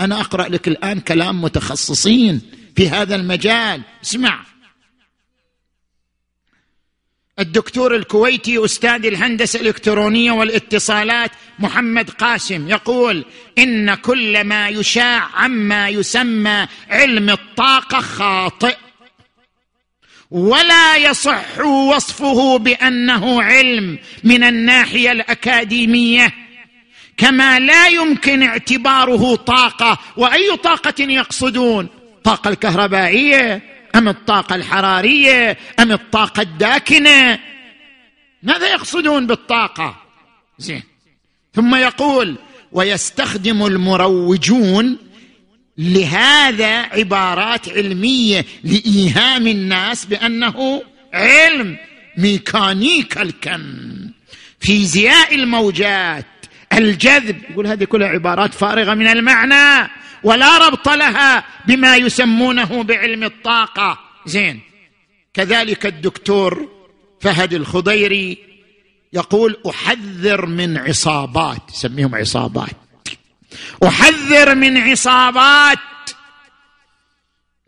[0.00, 2.40] أنا أقرأ لك الآن كلام متخصصين
[2.76, 3.82] في هذا المجال.
[4.04, 4.44] اسمع.
[7.38, 13.24] الدكتور الكويتي أستاذ الهندسة الإلكترونية والإتصالات محمد قاسم يقول
[13.58, 18.76] إن كل ما يشاع عما يسمى علم الطاقة خاطئ.
[20.34, 26.32] ولا يصح وصفه بأنه علم من الناحية الأكاديمية.
[27.16, 33.62] كما لا يمكن اعتباره طاقة وأي طاقة يقصدون؟ الطاقه الكهربائية
[33.94, 37.38] أم الطاقة الحرارية أم الطاقة الداكنة؟
[38.42, 39.96] ماذا يقصدون بالطاقة؟
[40.58, 40.82] زين.
[41.54, 42.36] ثم يقول
[42.72, 44.98] ويستخدم المروجون
[45.78, 50.82] لهذا عبارات علمية لإيهام الناس بأنه
[51.14, 51.76] علم
[52.18, 53.62] ميكانيكا الكم.
[54.60, 56.26] فيزياء الموجات
[56.72, 59.90] الجذب يقول هذه كلها عبارات فارغة من المعنى
[60.22, 63.98] ولا ربط لها بما يسمونه بعلم الطاقة.
[64.26, 64.60] زين.
[65.34, 66.68] كذلك الدكتور
[67.20, 68.38] فهد الخضيري
[69.12, 72.83] يقول أحذر من عصابات يسميهم عصابات.
[73.86, 75.78] أحذر من عصابات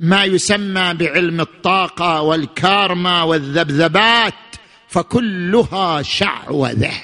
[0.01, 4.35] ما يسمى بعلم الطاقة والكارما والذبذبات
[4.89, 7.03] فكلها شعوذه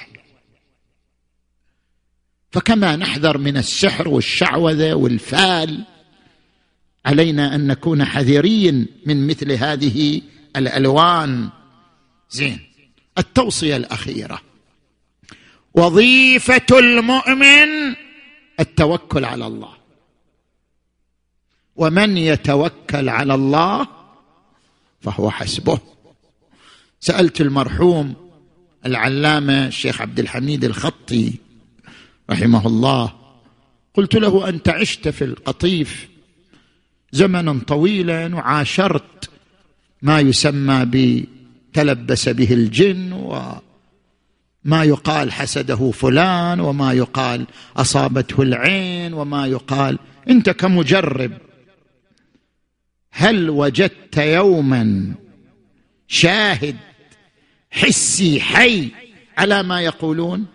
[2.51, 5.85] فكما نحذر من السحر والشعوذة والفال
[7.05, 10.21] علينا أن نكون حذرين من مثل هذه
[10.55, 11.49] الألوان.
[12.29, 12.59] زين
[13.17, 14.41] التوصية الأخيرة.
[15.73, 17.95] وظيفة المؤمن
[18.59, 19.73] التوكل على الله.
[21.75, 23.87] ومن يتوكل على الله
[25.01, 25.79] فهو حسبه.
[26.99, 28.15] سألت المرحوم
[28.85, 31.33] العلامة الشيخ عبد الحميد الخطي
[32.29, 33.13] رحمه الله
[33.93, 36.07] قلت له أنت عشت في القطيف
[37.11, 39.29] زمنا طويلا وعاشرت
[40.01, 43.13] ما يسمى بتلبس به الجن
[44.65, 47.45] وما يقال حسده فلان وما يقال
[47.77, 49.99] أصابته العين وما يقال.
[50.29, 51.31] أنت كمجرب
[53.11, 55.13] هل وجدت يوما
[56.07, 56.75] شاهد
[57.71, 58.91] حسي حي
[59.37, 60.45] على ما يقولون؟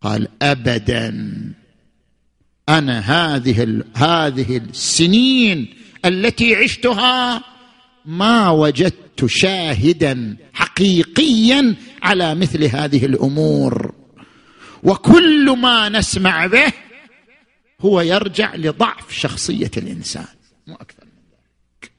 [0.00, 1.10] قال ابدا
[2.68, 5.74] أنا هذه هذه السنين
[6.04, 7.44] التي عشتها
[8.04, 11.74] ما وجدت شاهدا حقيقيا
[12.04, 13.94] على مثل هذه الأمور.
[14.82, 16.72] وكل ما نسمع به
[17.80, 20.26] هو يرجع لضعف شخصية الإنسان.
[20.66, 21.92] مو أكثر من ذلك.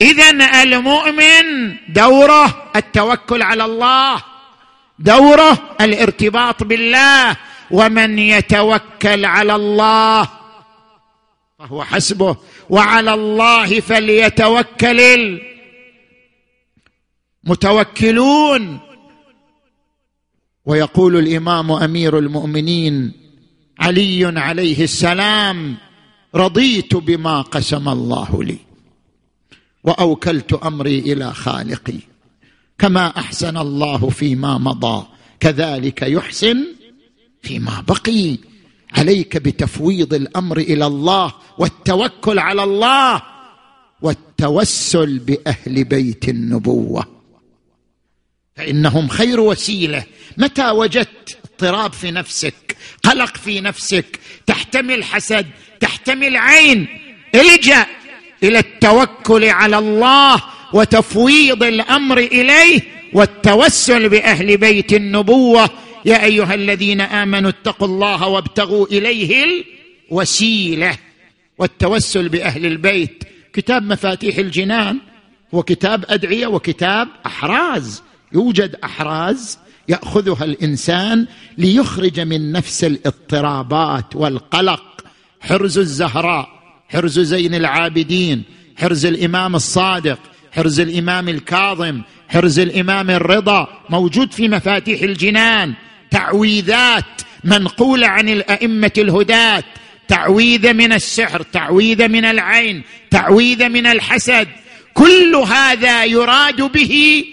[0.00, 4.22] اذا المؤمن دوره التوكل على الله
[4.98, 7.36] دوره الارتباط بالله
[7.70, 10.28] ومن يتوكل على الله
[11.58, 12.36] فهو حسبه
[12.70, 15.51] وعلى الله فليتوكل.
[17.44, 18.78] المتوكلون
[20.66, 23.12] ويقول الإمام أمير المؤمنين
[23.78, 25.76] علي عليه السلام
[26.34, 28.58] رضيت بما قسم الله لي
[29.84, 31.98] وأوكلت أمري إلى خالقي
[32.78, 35.06] كما أحسن الله فيما مضى
[35.40, 36.66] كذلك يحسن
[37.42, 38.38] فيما بقي.
[38.92, 43.22] عليك بتفويض الأمر إلى الله والتوكل على الله
[44.02, 47.21] والتوسل بأهل بيت النبوة.
[48.56, 50.04] فإنهم خير وسيلة.
[50.36, 55.46] متى وجدت اضطراب في نفسك قلق في نفسك تحتمل حسد
[55.80, 56.86] تحتمل عين؟
[57.34, 57.86] الجأ
[58.42, 60.42] إلى التوكل على الله
[60.72, 62.80] وتفويض الأمر إليه
[63.12, 65.70] والتوسل بأهل بيت النبوة.
[66.04, 69.64] يا أيها الذين آمنوا اتقوا الله وابتغوا إليه
[70.10, 70.96] الوسيلة
[71.58, 73.24] والتوسل بأهل البيت.
[73.52, 74.98] كتاب مفاتيح الجنان
[75.54, 78.02] هو كتاب أدعية وكتاب أحراز.
[78.34, 81.26] يوجد أحراز يأخذها الإنسان
[81.58, 84.82] ليخرج من نفس الاضطرابات والقلق.
[85.40, 86.48] حرز الزهراء
[86.88, 88.42] حرز زين العابدين
[88.76, 90.18] حرز الإمام الصادق
[90.52, 95.74] حرز الإمام الكاظم حرز الإمام الرضا موجود في مفاتيح الجنان.
[96.10, 99.64] تعويذات منقولة عن الأئمة الهداة.
[100.08, 104.48] تعويذه من السحر تعويذه من العين تعويذه من الحسد.
[104.94, 107.24] كل هذا يراد به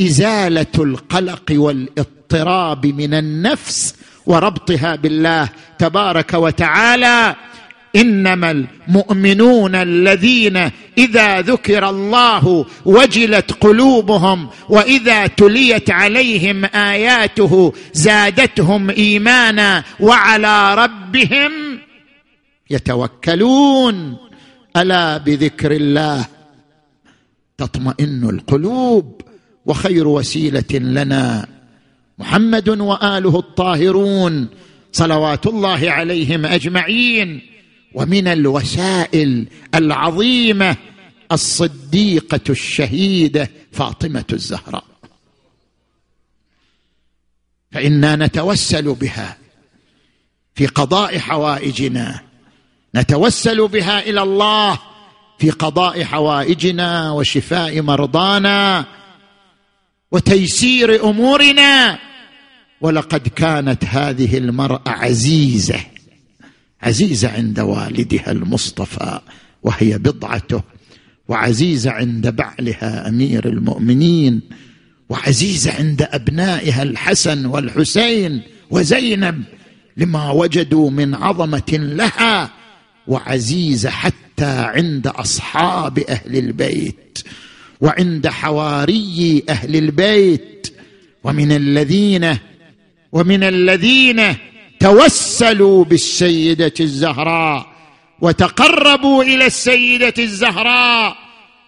[0.00, 3.94] إزالة القلق والاضطراب من النفس
[4.26, 5.48] وربطها بالله
[5.78, 7.36] تبارك وتعالى.
[7.96, 20.74] إنما المؤمنون الذين إذا ذكر الله وجلت قلوبهم وإذا تليت عليهم آياته زادتهم إيمانا وعلى
[20.74, 21.52] ربهم
[22.70, 24.16] يتوكلون.
[24.76, 26.26] ألا بذكر الله
[27.58, 29.22] تطمئن القلوب.
[29.66, 31.46] وخير وسيلة لنا.
[32.18, 34.48] محمد وآله الطاهرون
[34.92, 37.40] صلوات الله عليهم أجمعين.
[37.94, 40.76] ومن الوسائل العظيمة
[41.32, 44.84] الصديقة الشهيدة فاطمة الزهراء.
[47.72, 49.36] فإنا نتوسل بها
[50.54, 52.20] في قضاء حوائجنا.
[52.94, 54.78] نتوسل بها إلى الله
[55.38, 58.84] في قضاء حوائجنا وشفاء مرضانا.
[60.14, 61.98] وتيسير أمورنا.
[62.80, 65.80] ولقد كانت هذه المرأة عزيزة.
[66.82, 69.20] عزيزة عند والدها المصطفى
[69.62, 70.62] وهي بضعته.
[71.28, 74.40] وعزيزة عند بعلها أمير المؤمنين.
[75.08, 79.42] وعزيزة عند أبنائها الحسن والحسين وزينب
[79.96, 82.50] لما وجدوا من عظمة لها.
[83.06, 84.14] وعزيزة حتى
[84.44, 87.18] عند أصحاب أهل البيت.
[87.84, 90.76] وعند حواري أهل البيت
[91.24, 92.38] ومن الذين
[93.12, 94.36] ومن الذين
[94.80, 97.66] توسلوا بالسيدة الزهراء
[98.20, 101.16] وتقربوا إلى السيدة الزهراء.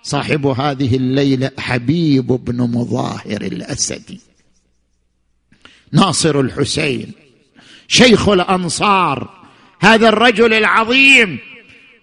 [0.02, 4.20] صاحب هذه الليلة حبيب بن مظاهر الأسدي.
[5.92, 7.12] ناصر الحسين
[7.88, 9.30] شيخ الأنصار
[9.80, 11.38] هذا الرجل العظيم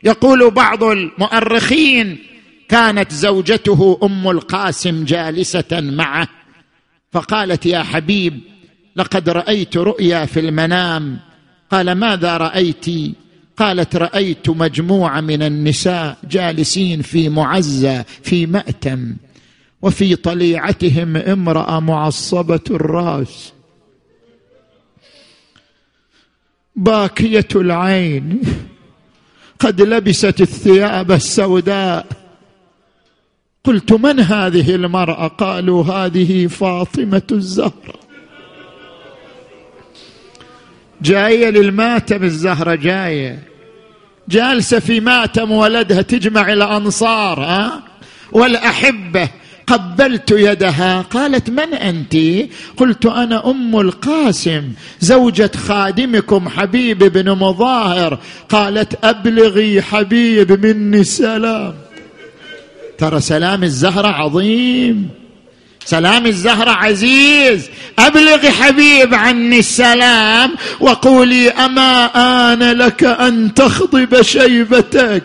[0.03, 2.32] يقول بعض المؤرخين
[2.73, 6.27] كانت زوجته أم القاسم جالسة معه.
[7.11, 8.39] فقالت يا حبيب
[8.95, 11.19] لقد رأيت رؤيا في المنام.
[11.71, 12.85] قال ماذا رأيت؟
[13.57, 19.15] قالت رأيت مجموعة من النساء جالسين في معزة في مأتم.
[19.81, 23.53] وفي طليعتهم امرأة معصبة الرأس.
[26.75, 28.41] باكية العين.
[29.59, 32.22] قد لبست الثياب السوداء.
[33.65, 37.99] قلت من هذه المرأة؟ قالوا هذه فاطمة الزهرة.
[41.01, 43.43] جاية للماتم الزهرة جاية.
[44.29, 47.83] جالسة في ماتم ولدها تجمع الانصار ها؟
[48.31, 49.29] والأحبة
[49.67, 51.01] قبلت يدها.
[51.01, 52.17] قالت من أنت؟
[52.77, 54.63] قلت أنا أم القاسم
[54.99, 58.19] زوجة خادمكم حبيب بن مظاهر.
[58.49, 61.82] قالت أبلغي حبيب مني السلام.
[62.97, 65.09] ترى سلام الزهرة عظيم.
[65.85, 67.69] سلام الزهرة عزيز.
[67.99, 72.05] أبلغ حبيب عني السلام وقولي أما
[72.53, 75.23] آن لك أن تخضب شيبتك.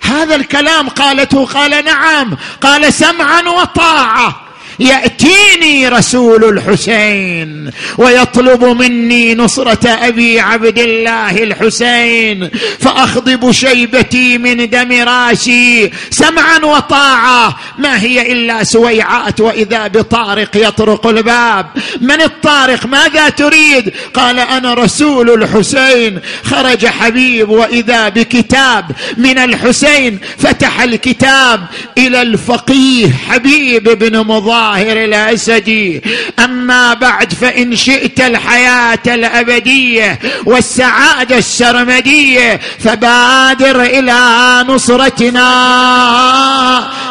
[0.00, 4.49] هذا الكلام قالته قال نعم قال سمعا وطاعة.
[4.80, 15.90] يأتيني رسول الحسين ويطلب مني نصرة أبي عبد الله الحسين فأخضب شيبتي من دم راسي
[16.10, 17.56] سمعا وطاعة.
[17.78, 21.66] ما هي إلا سويعات وإذا بطارق يطرق الباب.
[22.00, 26.20] من الطارق؟ ماذا تريد؟ قال أنا رسول الحسين.
[26.44, 28.84] خرج حبيب وإذا بكتاب
[29.16, 31.66] من الحسين فتح الكتاب
[31.98, 36.02] إلى الفقيه حبيب بن مضار الطاهر الاسدي
[36.44, 45.50] أما بعد فإن شئت الحياة الأبدية والسعادة السرمدية فبادر إلى نصرتنا.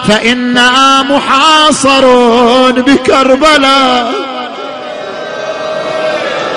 [0.07, 4.14] فإنا محاصرون بكربلاء.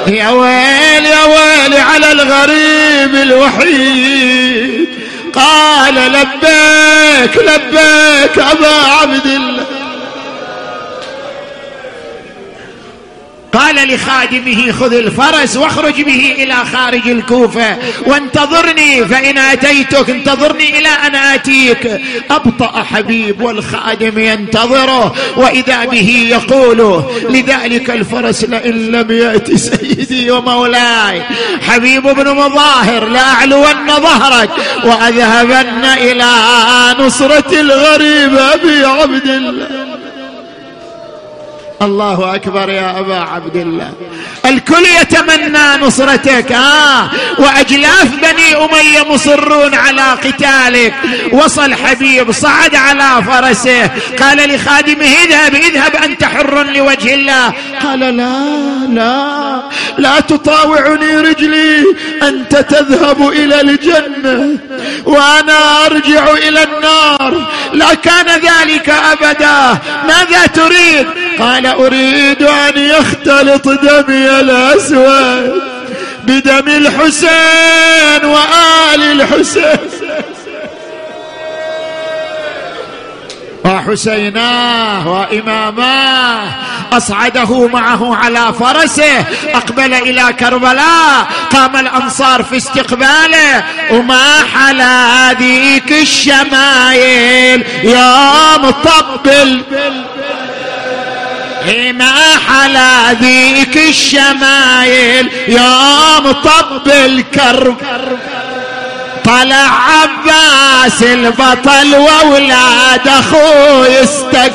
[0.07, 4.89] يا ويل يا ويل على الغريب الوحيد.
[5.35, 9.82] قال لبيك لبيك أبا عبد الله.
[13.53, 17.77] قال لخادمه خذ الفرس واخرج به إلى خارج الكوفة
[18.07, 22.01] وانتظرني فإن آتيتك انتظرني إلى أن آتيك.
[22.31, 31.23] أبطأ حبيب والخادم ينتظره وإذا به يقول لذلك الفرس لئن لم يأت سيدي ومولاي.
[31.61, 34.51] حبيب بن مظاهر لاعلون ظهرك
[34.85, 36.33] وأذهبن إلى
[36.99, 39.92] نصرة الغريب أبي عبد الله.
[41.83, 43.93] الله أكبر يا أبا عبد الله.
[44.47, 47.11] الكل يتمنى نصرتك آه.
[47.39, 50.95] وأجلاف بني أمية مصرون على قتالك.
[51.33, 53.91] وصل حبيب صعد على فرسه.
[54.21, 57.53] قال لخادمه اذهب اذهب أنت حر لوجه الله.
[57.83, 58.33] قال لا
[58.89, 59.63] لا
[59.99, 61.85] لا تطاوعني رجلي.
[62.23, 64.59] أنت تذهب إلى الجنة
[65.05, 67.51] وأنا أرجع إلى النار.
[67.73, 69.79] لا كان ذلك أبدا.
[70.05, 71.07] ماذا تريد؟
[71.39, 75.63] قال أريد أن يختلط دمي الأسود
[76.25, 79.79] بدم الحسين وآل الحسين.
[83.65, 86.49] وحسيناه وإماماه
[86.93, 89.25] أصعده معه على فرسه
[89.55, 93.65] أقبل إلى كربلاء قام الأنصار في استقباله.
[93.91, 99.63] وما حلا ذيك الشمايل يا مطبل.
[101.71, 107.77] ما حلا ذيك الشمايل يا مطبل كرب
[109.25, 114.53] طلع عباس البطل وأولاد أخوي استق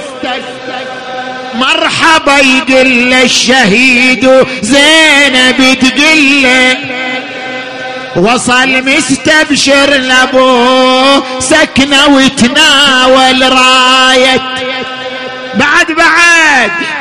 [1.53, 6.47] مرحبا يقل الشهيد زينب تقل
[8.15, 14.41] وصل مستبشر لابوه سكنة وتناول راية.
[15.53, 16.36] بعد بعد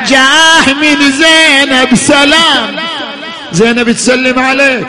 [0.07, 2.75] جاه من زينب سلام.
[3.51, 4.87] زينب تسلم عليك.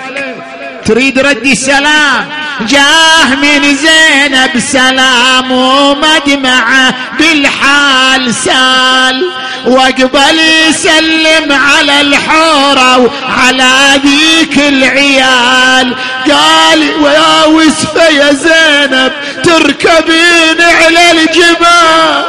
[0.87, 2.29] تريد ردي السلام؟
[2.61, 9.31] جاه من زينب سلام ومدمعة بالحال سال.
[9.67, 15.95] واقبل يسلم على الحورة وعلى ذيك العيال.
[16.31, 19.13] قال ويا وسفة يا زينب
[19.45, 22.25] تركبين على الجبال.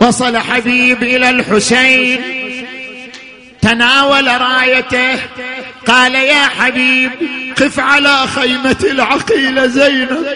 [0.00, 2.20] وصل حبيب إلى الحسين.
[3.62, 5.18] تناول رايته.
[5.86, 7.10] قال يا حبيب
[7.56, 10.26] قف على خيمة العقيلة زينب.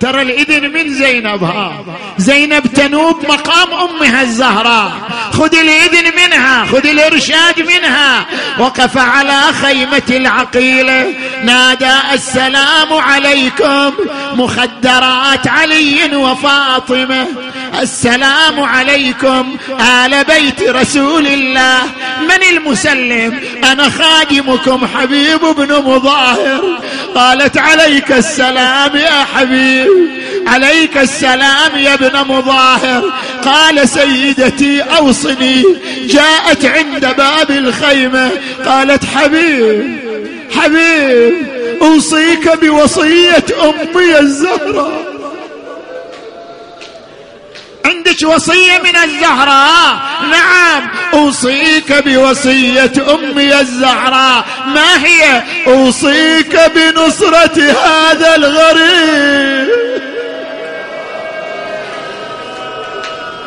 [0.00, 1.84] ترى الإذن من زينب ها؟
[2.18, 4.92] زينب تنوب مقام أمها الزهراء.
[5.32, 8.26] خذ الإذن منها خذ الإرشاد منها.
[8.58, 11.14] وقف على خيمة العقيلة
[11.44, 13.92] نادى السلام عليكم.
[14.32, 17.26] مخدرات علي وفاطمة.
[17.80, 21.82] السلام عليكم آل بيت رسول الله.
[22.20, 26.78] من المسلم؟ أنا خادمكم حبيب بن مظاهر.
[27.14, 29.85] قالت عليك السلام يا حبيب.
[30.46, 33.12] عليك السلام يا ابن مظاهر.
[33.44, 35.64] قال سيدتي أوصني
[36.06, 38.30] جاءت عند باب الخيمة.
[38.64, 39.96] قالت حبيب
[40.50, 41.46] حبيب
[41.82, 45.15] أوصيك بوصية أمي الزهراء.
[47.86, 50.00] عندك وصية من الزهراء
[50.30, 59.68] نعم أوصيك بوصية أمي الزهراء ما هي؟ أوصيك بنصرة هذا الغريب.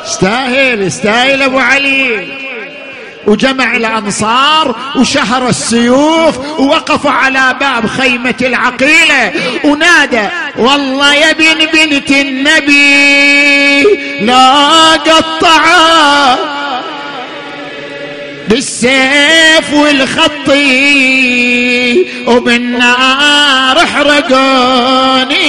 [0.06, 2.49] استاهل استاهل أبو علي.
[3.30, 9.34] وجمع الأنصار وشهر السيوف ووقف على باب خيمة العقيلة
[9.64, 10.28] ونادى
[10.58, 13.84] والله يا بن بنت النبي
[14.22, 16.36] لا قطعا
[18.50, 20.60] بالسيف والخطي
[22.28, 25.40] وبالنار احرقوني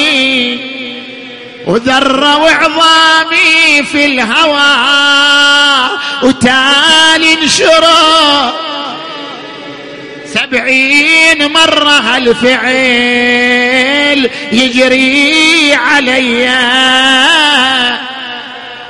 [1.70, 4.76] وذروا عظامي في الهوى
[6.22, 8.50] وتالي انشروا.
[10.34, 13.10] سبعين مرة هالفعل
[14.52, 16.50] يجري علي.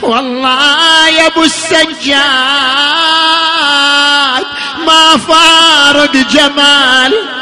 [0.03, 2.01] والله يا أبو السجاد
[4.87, 7.40] ما فارق جمال.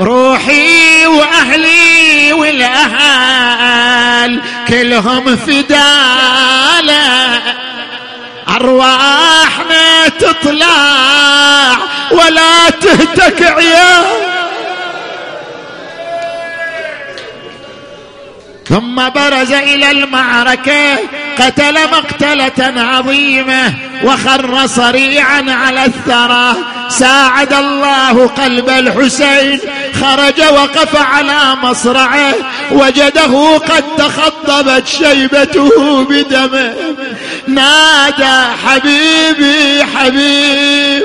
[0.00, 3.84] روحي وأهلي والأهل
[4.68, 6.94] كلهم فدالة.
[8.48, 11.76] أرواحنا تطلع
[12.10, 14.33] ولا تهتك عيال.
[18.68, 20.96] ثم برز إلى المعركة
[21.38, 23.74] قتل مقتلة عظيمة
[24.04, 26.56] وخر صريعا على الثرى.
[26.88, 29.60] ساعد الله قلب الحسين
[30.00, 32.34] خرج وقف على مصرعه
[32.70, 36.74] وجده قد تخضبت شيبته بدمه.
[37.48, 41.04] نادى حبيبي حبيب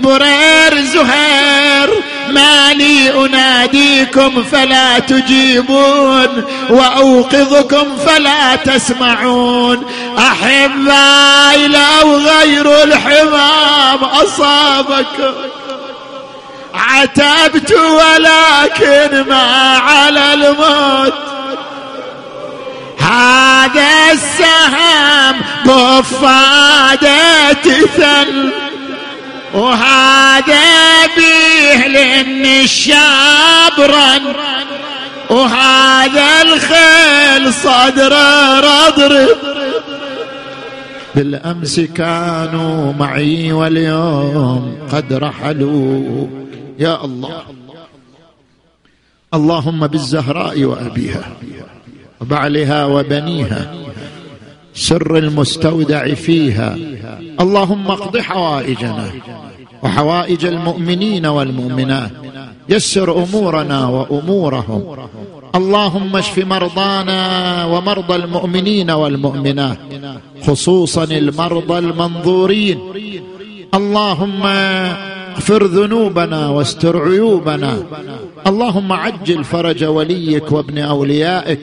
[0.00, 1.90] برير زهير
[2.30, 9.86] ما لي أناديكم فلا تجيبون وأوقظكم فلا تسمعون.
[10.18, 15.34] أحبائي لو غير الحمام اصابكم
[16.74, 21.14] عتبت ولكن ما على الموت.
[22.98, 27.42] هذا السهم بفادة
[27.96, 28.52] ثل
[29.54, 34.34] وهذا بيه لأن الشاب رن.
[35.30, 39.36] وهذا الخيل صدره رضرب
[41.14, 46.26] بالأمس كانوا معي واليوم قد رحلوا.
[46.78, 47.42] يا الله.
[49.34, 51.32] اللهم بالزهراء وأبيها
[52.20, 53.74] وبعلها وبنيها.
[54.74, 56.76] سر المستودع فيها.
[57.40, 59.06] اللهم اقض حوائجنا
[59.82, 62.10] وحوائج المؤمنين والمؤمنات.
[62.68, 64.82] يسر أمورنا وأمورهم.
[65.54, 67.20] اللهم اشف مرضانا
[67.64, 69.78] ومرضى المؤمنين والمؤمنات
[70.46, 72.78] خصوصا المرضى المنظورين.
[73.74, 74.46] اللهم
[75.36, 77.72] اغفر ذنوبنا واستر عيوبنا.
[78.46, 81.60] اللهم عجل فرج وليك وابن أوليائك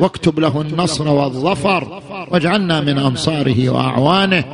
[0.00, 4.44] واكتب له النصر والظفر واجعلنا من أنصاره وأعوانه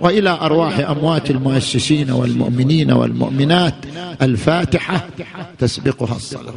[0.00, 3.74] وإلى أرواح أموات المؤسسين والمؤمنين والمؤمنات
[4.22, 5.06] الفاتحة
[5.58, 6.54] تسبقها الصلاة.